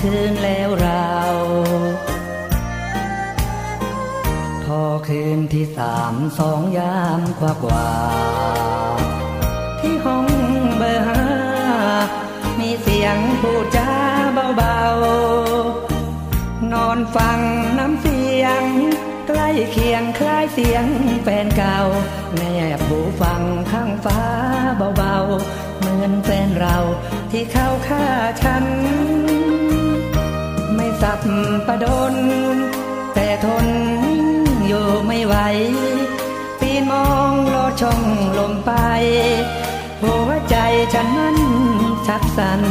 [0.01, 1.13] คืนแล้วเรา
[4.65, 7.89] พอคืนที่สามสองยามกว่ากว่า
[9.81, 10.27] ที่ห้อง
[10.77, 11.25] เบอร์ห้า
[12.59, 13.91] มีเสียงพูดจา
[14.57, 17.41] เบาๆ นอนฟัง
[17.79, 18.63] น้ำเสียง
[19.27, 20.85] ใกล้เคียงคล้ายเสียง
[21.23, 21.79] แฟนเก่า
[22.37, 22.43] แน
[22.79, 24.21] บหูฟังข้างฟ้า
[24.97, 26.77] เบาๆ เหมือนแฟนเรา
[27.31, 28.05] ที่เข้าฆ่า
[28.43, 28.65] ฉัน
[31.03, 31.21] สับ
[31.67, 32.15] ประดน
[33.15, 33.67] แต่ทน
[34.67, 35.35] อยู่ไม่ไหว
[36.61, 38.03] ปีนมองลอดช่อง
[38.39, 38.73] ลมไป
[40.03, 40.57] หัวใจ
[40.95, 41.39] ฉันนั้น
[42.07, 42.63] ชักสัน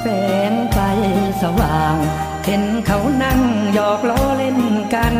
[0.00, 0.06] แส
[0.50, 0.78] งไฟ
[1.42, 1.96] สว่าง
[2.44, 3.40] เห็นเขานั่ง
[3.74, 4.60] หยอกล้อเล่น
[4.94, 5.14] กัน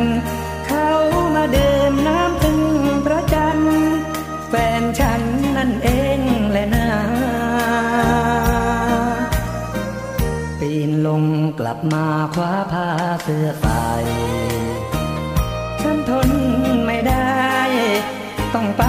[0.67, 0.89] เขา
[1.35, 2.61] มาดื่มน้ำถึง
[3.05, 3.79] พระจันทร์
[4.49, 5.23] แฟนฉัน
[5.57, 5.89] นั่นเอ
[6.19, 6.78] งแหละนะ
[10.71, 11.25] ปีนลง
[11.59, 12.89] กลับมาคว้าผ้า
[13.23, 13.87] เสื้อใส่
[15.83, 16.29] ฉันทน
[16.87, 17.37] ไม่ได้
[18.55, 18.85] ต้องไป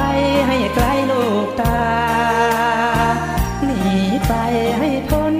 [0.47, 1.81] ให้ไกลลูกตา
[3.65, 3.81] หนี
[4.27, 4.33] ไป
[4.79, 5.35] ให้พ้น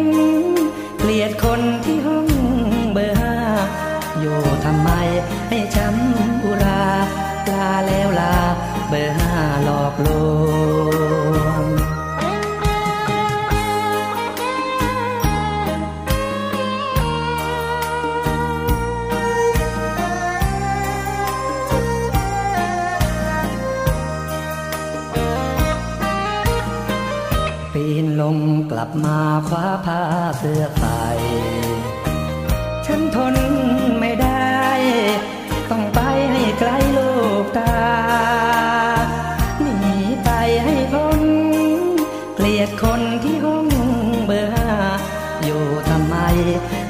[0.98, 2.28] เกลียดคนที่ห้อง
[2.94, 3.36] เบอร์ห้า
[4.20, 4.90] อยู่ทำไม
[5.50, 6.84] ให้ช้ำอุรา
[7.52, 8.36] ลาแล้วลา
[8.90, 9.34] เบอร์ห้า
[9.64, 10.79] หลอกลวง
[28.80, 30.02] ลับมาคว้าผ้า
[30.40, 31.04] เสื้อใส่
[32.86, 33.36] ฉันทน
[34.00, 34.60] ไม่ได้
[35.70, 36.00] ต้องไป
[36.32, 37.14] ให้ไกลลู
[37.44, 37.76] กตา
[39.62, 39.78] หนี
[40.24, 40.30] ไป
[40.64, 41.22] ให้พ้น
[42.36, 43.68] เกลียดคนที่ห้อง
[44.26, 45.00] เบอร์
[45.44, 46.16] อยู่ทำไม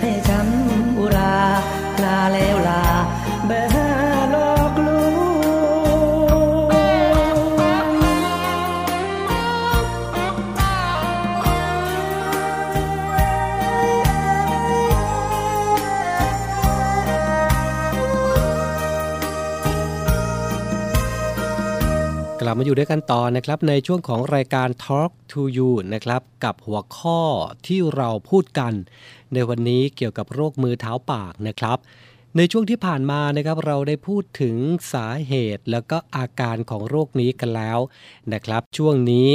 [0.02, 1.38] ให้ช้ำอุรา
[2.04, 2.69] ลาแล้วล
[22.60, 27.22] มาอยู่ด้วยกันต่อนะครับในช่วงของรายการ Talk to You นะครับกับหัวข้อ
[27.68, 28.74] ที่เราพูดกัน
[29.34, 31.78] ในวันนี้เกี่ยวกับโรคมือเท้าปากนะครับ
[32.38, 34.56] ในช่วงที่ผ่านมานะครับเราได้พูดถึง
[34.94, 37.80] สาเหตุแล้วก็อาการของโรคนี้กันแล้ว
[38.34, 39.28] นะครับ ช่วงนี้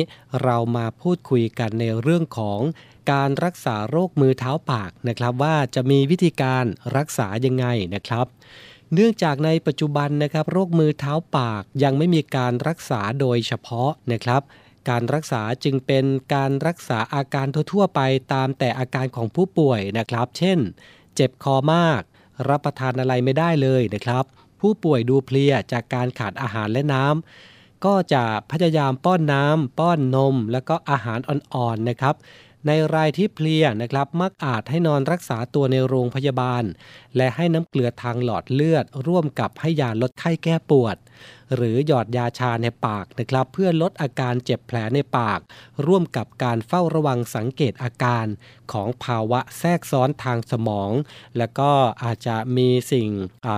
[0.43, 2.61] เรามาพูดคุยกันในเรื่องของ
[3.13, 6.65] การรักษาโรคมือเท้าปากนะครับว่าจะมีวิธีการ
[6.97, 8.27] รักษายังไงนะครับ
[8.93, 14.43] เนื่องจากในปัจจุบันนะครับโรคมือเท้าปากยังไม่มีการรักษาโดยเฉพาะนะครับ
[14.91, 16.05] การรักษาจึงเป็น
[16.35, 18.01] การรักษาอาการทั่วๆไป
[18.35, 20.59] ตามแต่อาการของผู้ป่วยนะครับ เช่น
[21.15, 22.01] เจ็บคอมาก
[22.49, 24.25] รับประทานอะไรไม่ได้เลยนะครับ
[24.61, 32.15] ผู้ป่วยดูเพลียจากการขาดอาหารและน้ำก็จะพยายามป้อนน้ำ ป้อนนม แล้วก็อาหารอ่อนๆนะครับ
[32.67, 36.65] ในรายที่เพลียนะครับมักอาจให้นอนรักษาตัวในโรงพยาบาล
[37.17, 40.97] และให้น้ำเกลือทางหลอดเลือด ร่วมกับให้ยาลดไข้แก้ปวด
[41.55, 45.41] หรือหยอดยาชาในปากนะครับ เพื่อลดอาการเจ็บแผลในปาก
[45.87, 48.27] ร่วมกับการเฝ้าระวังสังเกตอาการ
[48.73, 50.91] ของภาวะแทรกซ้อนทางสมอง
[51.39, 51.71] และก็
[52.05, 53.09] อาจจะมีสิ่ง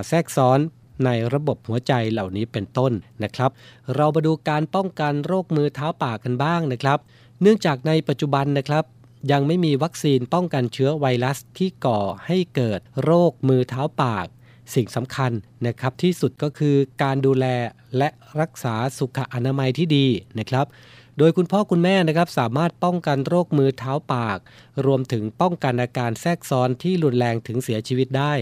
[0.09, 0.59] แทรกซ้อน
[1.05, 2.93] ในระบบหัวใจเหล่านี้เป็นต้น
[3.23, 3.51] นะครับ
[3.95, 6.99] เรามาดูการป้องกันโรคมือเท้าปากกันบ้างนะครับ
[7.43, 8.85] เนื่องจากในปัจจุบันนะครับ
[9.31, 14.27] ยังไม่มีวัคซีนป้องกันเชื้อไวรัสที่ก่อให้เกิดโรคมือเท้าปาก
[14.75, 15.33] สิ่งสำคัญ
[15.67, 17.47] นะครับที่สุดก็คือการดูแล
[17.99, 18.09] และ
[18.41, 20.07] รักษาสุขอนามัยที่ดี
[20.39, 20.67] นะครับ
[21.19, 24.39] โดยคุณพ่อคุณแม่นะครับสามารถป้องกันโรคมือเท้าปาก
[24.87, 28.33] รวมถึงป้องกันอาการแทรกซ้อนที่รุนแรงถึงเสียชีวิตได้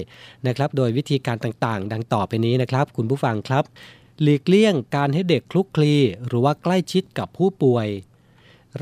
[0.47, 3.64] นะครับ โดยวิธีการต่างๆ ดังต่อไปนี้นะครับ คุณผู้ฟังครับ
[4.22, 5.95] หลีกเลี่ยงการให้เด็กคลุกคลี
[6.26, 7.87] หรือว่าใกล้ชิดกับผู้ป่วย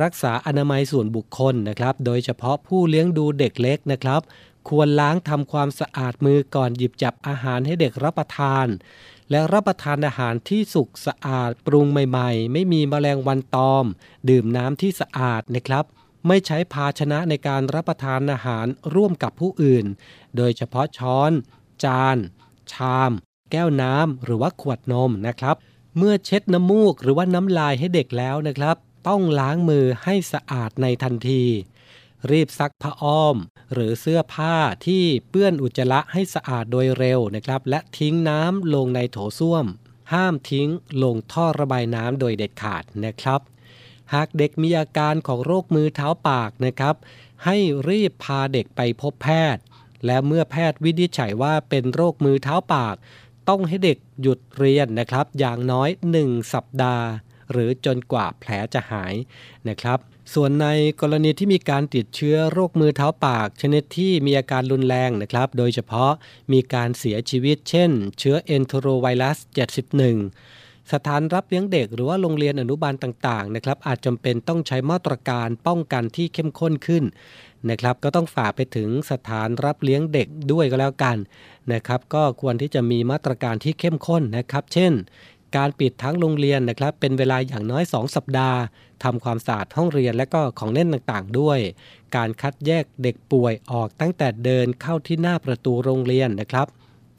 [0.00, 4.20] รักษาอนามัยส่วนบุคคลนะครับ โดยเฉพาะผู้เลี้ยงดูเด็กเล็กนะครับ
[4.68, 8.66] ควรล้างทำความสะอาดมือก่อนหยิบจับอาหารให้เด็กรับประทาน
[9.30, 13.84] และรับประทานอาหารที่สุกสะอาดปรุงใหม่ๆ ไม่มีแมลงวันตอม
[14.28, 15.84] ดื่มน้ำที่สะอาดนะครับ
[16.28, 19.84] ไม่ใช้ภาชนะในการรับประทานอาหารร่วมกับผู้อื่น
[20.36, 21.30] โดยเฉพาะช้อน
[21.84, 22.16] จาน
[22.72, 23.12] ชาม
[23.50, 25.56] แก้วน้ำหรือว่าขวดนมนะครับ
[25.98, 28.76] เมื่อเช็ดน้ำมูกหรือว่าน้ำลายให้เด็กแล้วนะครับ
[29.08, 31.44] ต้องล้างมือให้สะอาดในทันที
[32.30, 33.36] รีบซักผ้าอ้อม
[33.72, 34.54] หรือเสื้อผ้า
[34.86, 39.66] ที่เปื้อนอุจจาระให้สะอาดโดยเร็วนะครับ และทิ้งน้ำลงในโถส้วม
[40.12, 40.68] ห้ามทิ้ง
[41.02, 43.40] ลงท่อระบายน้ำโดยเด็ดขาดนะครับ
[44.14, 46.94] หากเด็กมีอาการของโรคมือเท้าปากนะครับ
[47.44, 47.56] ให้
[47.88, 49.62] รีบพาเด็กไปพบแพทย์
[50.06, 52.96] และเมื่อแพทย์วินิจฉัยว่าเป็นโรคมือเท้าปาก
[53.48, 55.88] ต้องให้เด็กหยุดเรียนนะครับ อย่างน้อย
[56.20, 57.06] 1 สัปดาห์
[57.52, 59.14] หรือจนกว่าแผลจะหาย
[59.68, 59.98] นะครับ
[60.34, 60.66] ส่วนใน
[61.00, 66.10] กรณีที่มีการติดเชื้อโรคมือเท้าปาก ชนิดที่มีอาการรุนแรงนะครับ โดยเฉพาะ
[66.52, 69.38] มีการเสียชีวิต เช่น เชื้อเอนโทรไวรัส
[70.14, 77.04] 71สถานรับเลี้ยงเด็กหรือว่าโรงเรียนอนุบาลต่างๆนะครับอาจจำเป็นต้องใช้มาตรการป้องกันที่เข้มข้นขึ้น
[77.70, 81.16] นะครับก็ต้องฝากไปถึงสถานรับเลี้ยงเด็กด้วยก็แล้วกัน
[81.72, 84.92] นะครับก็ควรที่จะมีมาตรการที่เข้มข้นนะครับ เช่น
[85.56, 88.58] การปิดทั้งโรงเรียนนะครับเป็นเวลาอย่างน้อย 2 สัปดาห์
[89.04, 91.58] ทำความสะอาดห้องเรียนและก็ของเล่นต่างๆ ด้วย
[92.16, 96.66] การคัดแยกเด็กป่วยออกตั้งแต่เดินเข้าที่หน้าประตูโรงเรียนนะครับ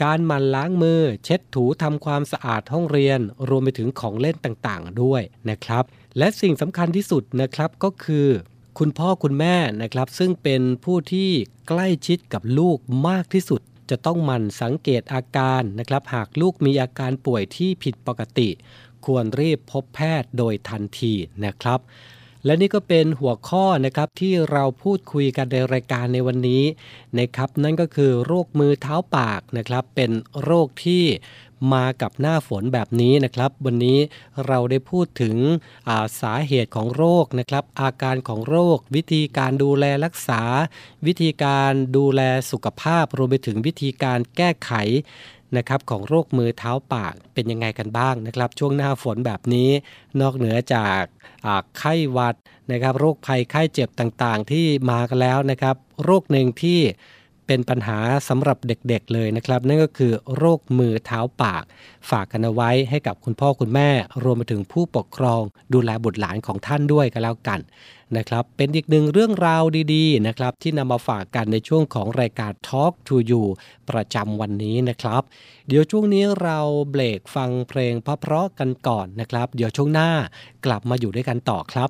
[0.04, 3.20] การมันล้างมือ เช็ดถูทำความสะอาดห้องเรียน
[3.50, 5.84] รวมไปถึงของเล่นต่างๆ ด้วยนะครับ
[6.18, 8.28] และสิ่งสำคัญที่สุดนะครับก็คือ
[8.80, 11.30] คุณพ่อคุณแม่นะครับ ซึ่งเป็นผู้ที่
[11.68, 12.78] ใกล้ชิดกับลูก
[13.08, 18.50] มากที่สุด จะต้องมันสังเกตอาการนะครับ หากลูกมีอาการป่วยที่ผิดปกติ
[19.06, 21.14] ควรรีบพบแพทย์โดยทันที
[21.46, 21.80] นะครับ
[22.46, 26.64] และนี่ก็เป็นหัวข้อนะครับที่เราพูดคุยกันในรายการในวันนี้
[27.20, 30.12] นะครับ นั่นก็คือโรคมือเท้าปากนะครับ เป็น
[30.44, 31.04] โรคที่
[31.74, 34.00] มากับหน้าฝนแบบนี้นะครับ วันนี้
[34.48, 40.42] เราได้พูดถึงาสาเหตุของโรคนะครับ อาการของโรค วิธีการดูแลรักษา
[41.06, 44.72] วิธีการดูแลสุขภาพรวมไปถึงวิธีการแก้ไข
[45.58, 49.70] นะครับของโรคมือเท้าปากเป็นยังไงกันบ้างนะครับ ช่วงหน้าฝนแบบนี้
[50.22, 51.02] นอกเหนือจาก
[51.78, 52.36] ไข้หวัด
[52.72, 56.80] นะครับ โรคภัยไข้เจ็บต่างๆ ที่มากันแล้วนะครับ โรคหนึ่งที่
[57.54, 58.00] เป็นปัญหา
[58.30, 61.64] สำหรับเด็กๆเลยนะครับ นั่นก็คือโรคมือเท้าปาก
[62.10, 63.90] ฝากกันเอาไว้ให้กับคุณพ่อคุณแม่
[64.24, 65.42] รวมไปถึงผู้ปกครอง
[65.74, 67.60] ดูแลบุตรหลานของท่านด้วยกันแล้วกัน
[68.18, 73.44] นะครับเป็นอีกหนึ่งเรื่องราวดีๆนะครับที่นำมาฝากกันในช่วงของรายการ Talk to You
[73.90, 75.22] ประจำวันนี้นะครับ
[75.68, 80.10] เดี๋ยวช่วงนี้เราเบรกฟังเพลงเพราะๆกันก่อนนะครับ เดี๋ยวช่วงหน้า
[80.66, 81.88] กลับมาอยู่ด้วยกันต่อครั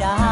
[0.00, 0.31] รั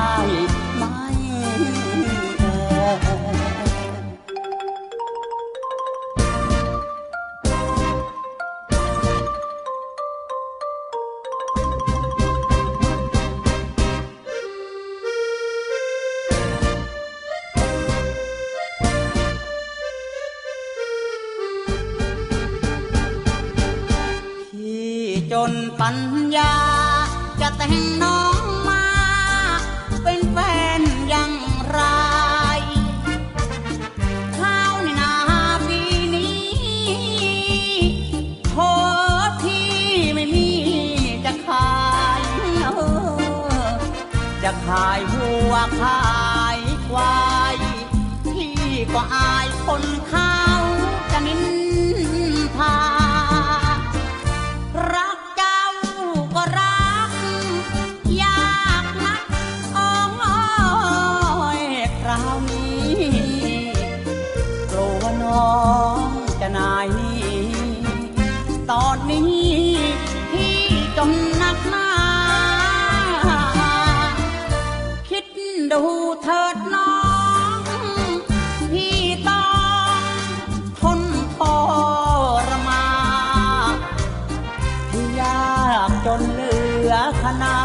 [87.43, 87.57] นา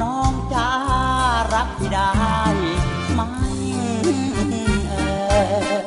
[0.00, 0.66] น้องจะ
[1.54, 2.10] รับพี่ได้
[3.12, 3.20] ไหม
[4.88, 5.80] เอ่ย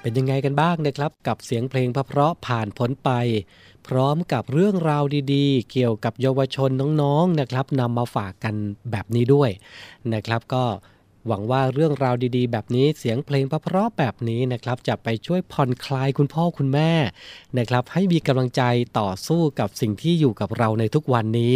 [0.00, 3.10] เป็นยังไงกันบ้างนะครับ กับเสียงเพลงพเพราะผ่านพ้นไป
[3.88, 6.70] พร้อมกับเรื่องราวดีๆ เกี่ยวกับเยาวชน
[7.02, 8.54] น้องๆนะครับนำมาฝากกัน
[8.90, 9.50] แบบนี้ด้วย
[10.14, 10.64] นะครับก็
[11.26, 16.92] หวังว่าเรื่องราวดีๆ แบบนี้เสียงเพลงเพราะๆแบบนี้นะครับจะไปช่วยผ่อนคลายคุณพ่อคุณแม่
[17.58, 18.62] นะครับให้มีกำลังใจ
[18.98, 21.54] ต่อสู้กับสิ่งที่อยู่กับเราในทุกวันนี้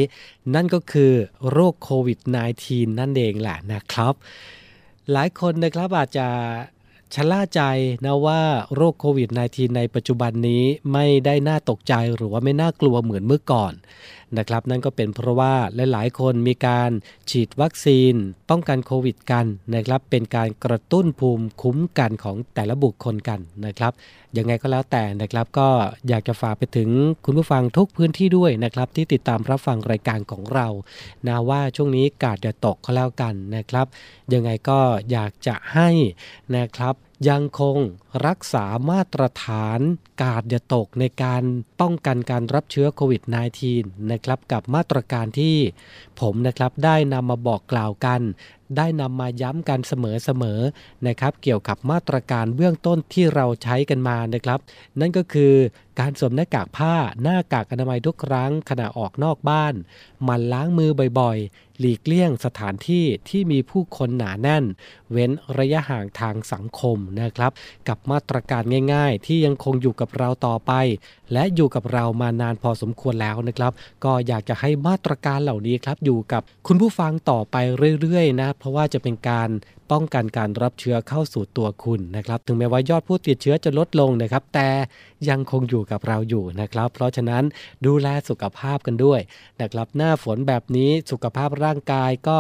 [0.55, 1.13] นั่นก็คือ
[1.51, 2.19] โรคโควิด
[2.59, 4.15] -19 นั่นเองแหละนะครับ
[5.13, 6.29] หลายคนนะครับอาจจะ
[7.15, 7.63] ชะล่าใจ
[8.05, 8.41] นะว่า
[8.75, 10.63] โรคโควิด -19 ในปัจจุบันนี้
[10.93, 13.73] ไม่ได้น่าตกใจหรือว่าไม่น่ากลัวเหมือนเมื่อก่อน
[14.39, 15.55] นะครับ นั่นก็เป็นเพราะว่า
[15.93, 16.91] หลายๆ คนมีการ
[17.31, 18.15] ฉีดวัคซีน
[18.51, 23.93] ป้องกันโควิดกันนะครับ เป็นการกระตุ้นภูมิคุ้มกันของแต่ละบุคคลกันนะครับ
[24.37, 25.69] ยังไงก็แล้วแต่นะครับ ก็
[26.09, 26.91] อยากจะฝากไปถึง
[27.25, 30.69] คุณผู้ฟังทุกพื้นที่ด้วยนะครับ ที่ติดตามรับฟังรายการของเรา
[31.27, 33.87] นะว่าช่วงนี้กาดอย่าตกก็แล้วกันนะครับ
[34.33, 34.79] ยังไงก็
[35.13, 35.89] อยากจะให้
[36.57, 36.95] นะครับ
[37.29, 37.77] ยังคง
[38.27, 39.81] รักษามาตรฐาน
[40.23, 41.43] กาดอย่าตกในการ
[41.81, 43.23] ป้องกันการรับเชื้อโควิด
[43.67, 45.57] -19 นะครับกับมาตรการที่
[46.21, 48.21] ผมนะครับได้นำมาบอกกล่าวกัน
[48.77, 54.59] ได้นำมาย้ำกันเสมอๆนะครับ เกี่ยวกับมาตรการเบื้องต้นที่เราใช้กันมานะครับ
[55.01, 55.55] นั่นก็คือ
[56.01, 59.75] การสวมหน้ากากผ้าหน้ากากอนามัยทุกครั้งขณะออกนอกบ้าน
[60.29, 60.91] มันล้างมือ
[61.21, 64.65] บ่อยๆ หลีกเลี่ยงสถานที่ที่มีผู้คนหนาแน่น
[65.13, 67.53] เว้นระยะห่างทางสังคมนะครับ
[67.89, 68.63] กับมาตรการ
[68.95, 70.73] ง่ายๆ ที่ยังคงอยู่กับเราต่อไป
[71.33, 73.73] และอยู่กับเรามานานพอสมควรแล้วนะครับ
[74.05, 77.57] ก็อยากจะให้มาตรการเหล่านี้ครับอยู่กับคุณผู้ฟังต่อไป
[78.01, 79.49] เรื่อยๆนะเพราะว่าจะเป็นการ
[79.91, 84.69] ป้องกันการรับเชื้อเข้าสู่ตัวคุณนะครับ ถึงแม้ว่ายอดผู้ติดเชื้อจะลดลงนะครับ แต่
[85.29, 87.45] ยังคงอยู่กับเราอยู่นะครับ เพราะฉะนั้น
[87.87, 89.21] ดูแลสุขภาพกันด้วย
[89.61, 92.39] นะครับ หน้าฝนแบบนี้สุขภาพร่างกายก็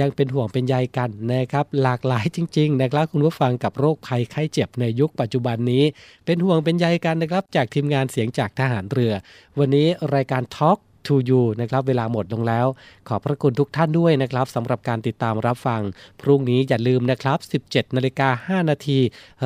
[0.00, 5.84] ยังเป็นห่วงเป็นใยกันนะครับ หลากหลายจริง ๆ นะครับ คุณผู้ฟังกับโรคภัยไข้เจ็บในยุคปัจจุบันนี้
[6.26, 9.12] เป็นห่วงเป็นใยกันนะครับ จากทีมงานเสียงจากทหารเรือ
[9.58, 10.78] วันนี้รายการทอล์ก
[11.10, 12.66] to you นะครับเวลาหมดลงแล้ว
[13.08, 15.82] ขอบพระคุณทุกท่านด้วยนะครับสำหรับการติดตามรับฟัง
[16.20, 17.38] พรุ่งนี้อย่าลืมนะครับ
[17.68, 18.98] 17นาฬิกา5นาที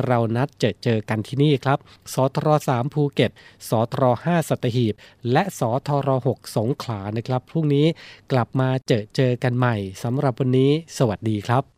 [0.05, 1.77] เรานัดเจอเจอกันที่นี่ครับ
[2.13, 3.31] สทร3ภูเก็ต
[3.69, 4.93] สทร5สัตหีบ
[5.31, 7.85] และสทร6สงขลานะครับ พรุ่งนี้
[8.31, 11.74] กลับมาเจอเจอกันใหม่สำหรับวันนี้ สวัสดีครับ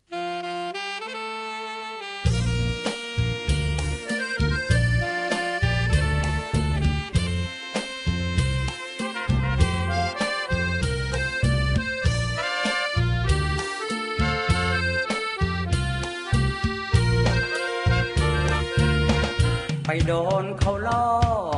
[19.90, 21.10] ไปโดนเขาลอ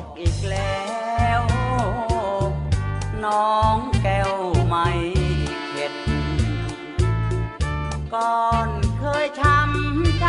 [0.02, 0.88] กอีกแล้
[1.40, 1.42] ว
[3.24, 4.34] น้องแก้ว
[4.66, 4.88] ไม่
[5.70, 5.94] เข็ด
[8.14, 8.68] ก่อน
[8.98, 10.26] เคยช้ำใจ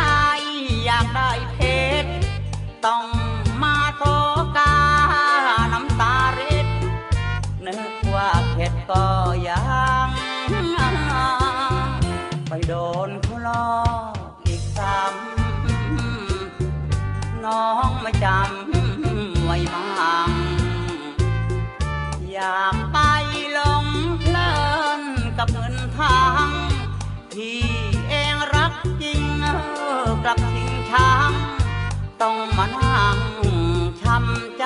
[0.84, 1.58] อยากได้เพ
[2.04, 2.10] ชร
[2.86, 3.06] ต้อง
[3.62, 4.02] มาโซ
[4.56, 4.76] กา
[5.72, 6.68] น้ำตาเร็ด
[7.66, 22.98] นึกว่าเข็ดก็ยังากไป
[23.52, 23.86] หลง
[24.20, 24.52] เพลิ
[25.00, 25.02] น
[25.38, 26.46] กับเงินทาง
[27.34, 27.62] ที่
[28.08, 28.72] เองรัก
[29.02, 29.22] จริง
[30.24, 31.30] กลับทิ้งช้าง
[32.22, 33.18] ต้องมานั่ง
[34.00, 34.64] ช้ำใจ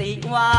[0.00, 0.52] ติว่า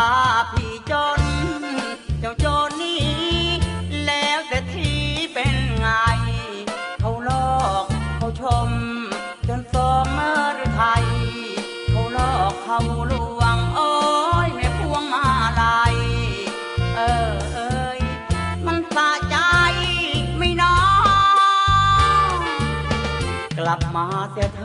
[23.76, 24.62] ลับมาเสียเถ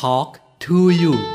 [0.00, 1.27] Talk to you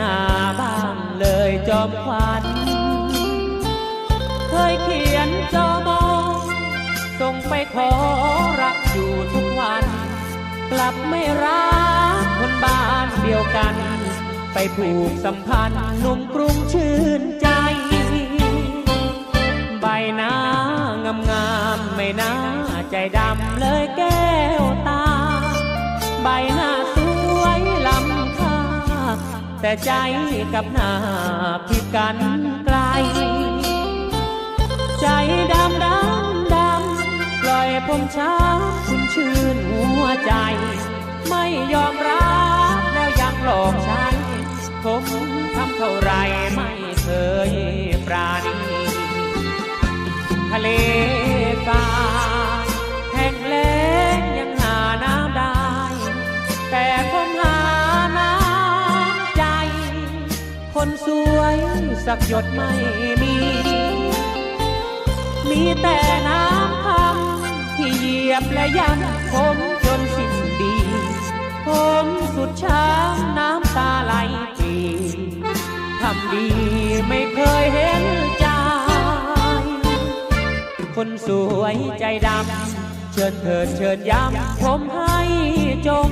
[0.00, 0.14] นา
[0.60, 2.44] บ้างเลยจอมควัน
[4.48, 6.40] เคยเขียนจอมอง
[7.20, 7.90] ส่งไปขอ
[8.62, 9.84] รักอยู่ทุกวัน
[10.72, 11.64] กลับไม่รั
[12.22, 13.74] กคนบ้านเดียวกัน
[14.52, 17.48] ไปผูกสัมพันธ์หนุ่มกรุงชื่นใจ
[19.80, 19.86] ใบ
[20.16, 20.34] หน้า
[21.04, 22.34] งามงามไม่น่า
[22.90, 24.30] ใจดำเลยแก้
[24.60, 25.04] วตา
[26.22, 26.70] ใบหน้า
[29.60, 29.92] แต่ใจ
[30.54, 30.92] กับหน้า
[31.66, 32.16] ผิดกัน
[32.64, 32.78] ไกล
[35.00, 35.06] ใจ
[35.52, 40.32] ดำดำดำปล่อยผมช้ำคุณชื่นหัวใจ
[41.28, 42.34] ไม่ยอมรั
[42.78, 44.14] บแล้วยังหลอกฉัน
[44.84, 45.04] ผม
[45.54, 46.12] ทำเท่าไร
[46.54, 46.70] ไม่
[47.02, 47.08] เค
[47.50, 47.52] ย
[48.06, 48.56] ปราณี
[50.50, 50.68] ทะเล
[51.66, 51.86] ทรา
[53.12, 53.80] แห้งแล้
[54.16, 55.58] งยังหาน้ำได้
[56.70, 57.29] แต่ผม
[60.82, 61.56] คนสวย
[62.06, 62.70] สักหยดไม่
[63.22, 63.34] มี
[65.48, 70.76] มีแต่น้ำคำที่เหยียบและย้ำผมจนสิ้นดี
[71.66, 71.68] ผ
[72.04, 74.14] มสุดช้ำน้ำตาไหล
[74.58, 74.76] ปี
[76.00, 76.46] ทำดี
[77.08, 78.04] ไม่เคยเห็น
[78.38, 78.46] ใจ
[80.96, 81.28] คนส
[81.60, 85.20] วยใจดำ เชิญเถิดเชิญย้ำผมให้
[85.86, 86.08] จง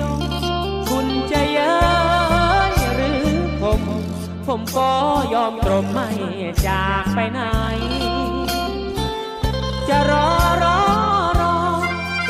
[0.89, 1.77] คุณจะเย้
[2.71, 3.83] ยหรือผม
[4.49, 4.93] ผมก็
[5.35, 6.09] ยอมตรมไม่
[6.67, 7.41] จากไปไหน
[9.89, 10.29] จะรอ
[10.63, 10.79] รอ
[11.41, 11.57] รอ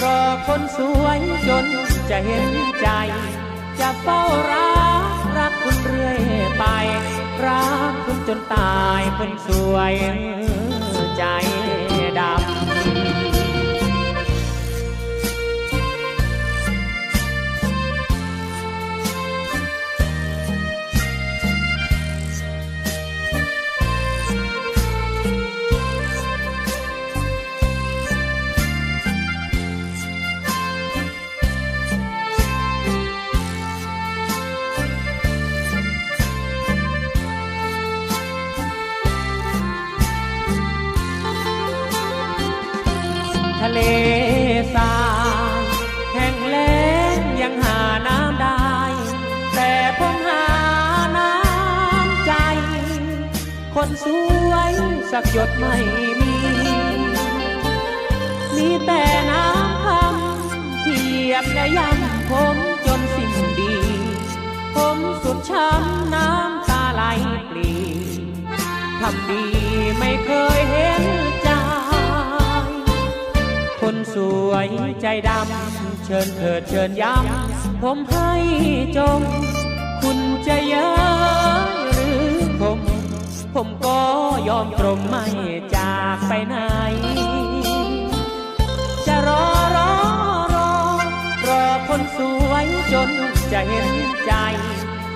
[0.03, 1.67] รอคนสวยจน
[2.11, 2.51] จะเห็น
[2.81, 2.89] ใจ
[3.81, 4.71] จะเฝ้ารั
[5.03, 6.19] กรักคุณเรื่อย
[6.59, 6.65] ไป
[7.45, 9.95] รักคุณจนตายคนสวย
[11.17, 11.25] ใจ
[54.03, 54.05] ส
[54.51, 54.73] วย
[55.13, 55.77] สักหยดไม่
[56.21, 56.35] มี
[58.57, 63.75] มีแต่น้ำคำที่เหยียบและย้ำผมจนสิ้นดี
[64.75, 67.03] ผมสุดช้ำน้ำตาไหล
[67.51, 67.73] ปลี
[69.01, 69.45] ทำดี
[69.99, 71.05] ไม่เคยเห็น
[71.43, 71.49] ใจ
[73.81, 74.17] คนส
[74.49, 74.69] วย
[75.03, 78.33] ใจดำ เชิญเถิดเชิญย้ำ ผมให้
[78.97, 79.21] จง
[80.03, 81.78] คุณจะเย้ยหรือผม
[83.61, 84.01] ผมก็
[84.49, 85.27] ยอมตรมไม่
[85.75, 86.57] จากไปไหน
[89.07, 89.45] จะรอ
[89.77, 89.93] รอ
[90.55, 90.73] รอ
[91.49, 93.11] รอคนสวยจน
[93.53, 93.91] จะเห็น
[94.27, 94.33] ใจ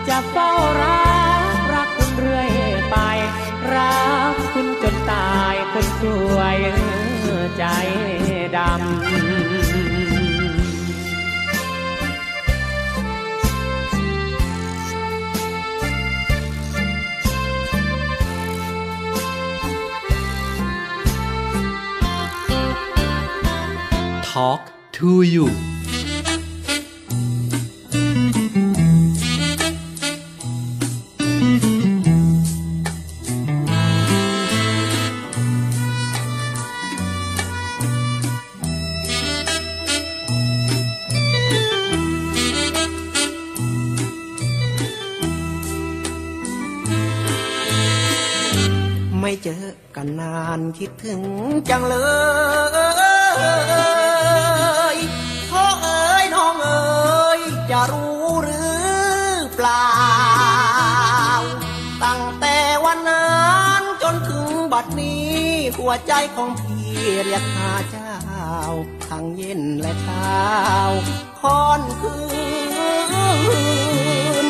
[0.08, 0.50] จะเฝ้า
[0.82, 1.02] รั
[1.52, 2.50] กรักคุณเรื่อย
[2.90, 2.96] ไป
[3.74, 6.02] รักคุณจนตายคนส
[6.36, 6.58] วย
[7.56, 7.64] ใจ
[8.56, 9.31] ดำ
[24.32, 25.46] Talk to you
[49.20, 49.64] ไม่เจอ
[49.96, 51.20] กันนานคิดถึง
[51.68, 52.11] จังเลย
[65.92, 66.86] วใจของพี่
[67.24, 68.14] เรียกหาเจ้า
[69.06, 70.40] ทั้งเย็นและเช้า
[71.40, 72.16] ค่อนคื
[74.46, 74.48] น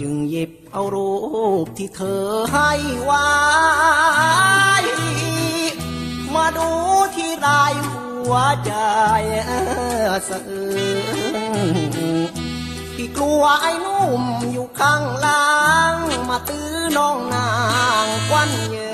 [0.00, 1.12] จึงหยิบเอารู
[1.64, 2.70] ปที่เธอให้
[3.02, 3.28] ไว้
[6.34, 6.70] มาดู
[7.16, 8.34] ที่รายหัว
[8.66, 8.74] ใจ
[10.28, 10.70] สะอื้
[11.74, 11.96] น
[12.94, 14.22] พี่กลัวไอ้นุ่ม
[14.52, 15.46] อยู่ข้างล่า
[15.94, 15.96] ง
[16.28, 17.50] มาตื้อน้องนา
[18.04, 18.89] งควันเย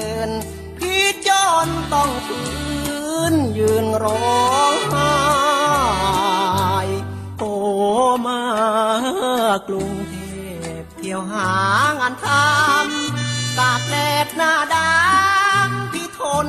[1.66, 2.46] นต้องฟื้
[3.32, 5.10] นยืนร้องไห้
[7.38, 7.52] โอ้
[8.26, 8.40] มา
[9.68, 10.14] กรุงเท
[10.80, 11.50] พเที่ยวหา
[12.00, 13.94] งานทำตากแด
[14.24, 16.48] ดหน้าดำพี่ทน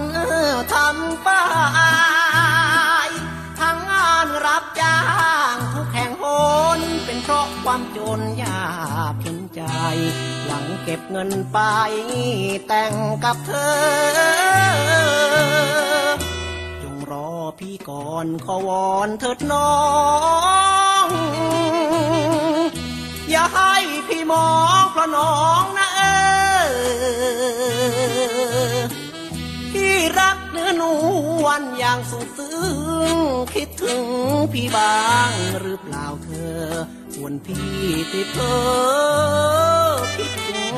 [0.74, 1.44] ทำป้า
[3.08, 3.10] ย
[3.60, 4.98] ทั้งงานรับจ้า
[5.54, 6.24] งทุกแห่งห
[6.78, 8.72] นเป็นเพราะความจนยา
[9.12, 9.62] กเห็นใจ
[10.46, 11.60] หลังเก็บเงินไป
[12.68, 12.94] แต่ง
[13.24, 13.52] กับเธ
[14.26, 14.27] อ
[17.60, 19.72] พี่ก่อนขอวอนเถิดน้อ
[21.06, 21.08] ง
[23.30, 23.74] อย่าให้
[24.08, 24.50] พี่มอ
[24.82, 26.02] งเพราะน้องนะเอ
[27.48, 28.78] อ
[29.74, 30.84] พี่รักเนื้อน
[31.44, 32.58] วลอย่างสุดซึ้
[33.16, 33.18] ง
[33.54, 34.06] คิดถึง
[34.54, 35.32] พี่บ้าง
[35.62, 36.62] หรือเปล่าเธอ
[37.16, 37.68] ส่วนพี่
[38.12, 38.58] ติเธอ
[40.16, 40.76] คิดถึง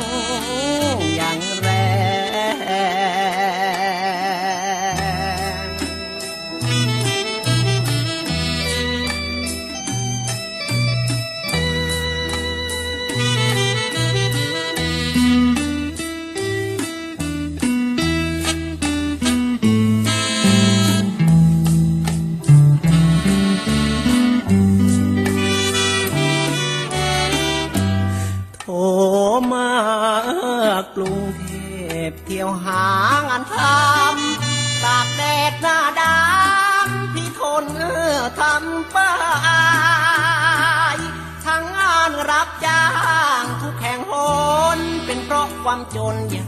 [45.30, 46.39] เพราะความจนย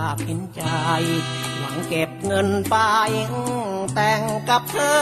[0.00, 0.62] ากเห็นใจ
[1.58, 2.76] หวังเก็บเงินไป
[3.94, 4.98] แต่งกับเธอ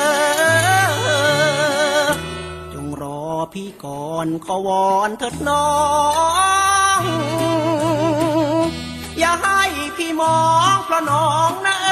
[2.72, 3.22] จงรอ
[3.52, 5.68] พี่ก่อนขอวอนเถิดน้อ
[7.00, 7.02] ง
[9.18, 9.60] อย่าให้
[9.96, 10.38] พี่มอ
[10.74, 11.88] งเพราะน้องนะเอ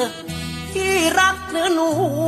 [0.00, 0.27] อ
[0.78, 1.80] ที่รักเนื้อน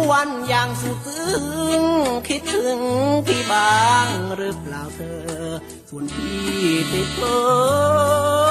[0.08, 1.36] วลอย่างสุดซึ้
[1.80, 1.82] ง
[2.28, 2.80] คิดถึง
[3.26, 5.18] พี่บ้างหรือเปล่าเธอ
[5.88, 6.40] ส่วนพี่
[6.90, 7.20] ติดเธ
[8.46, 8.49] อ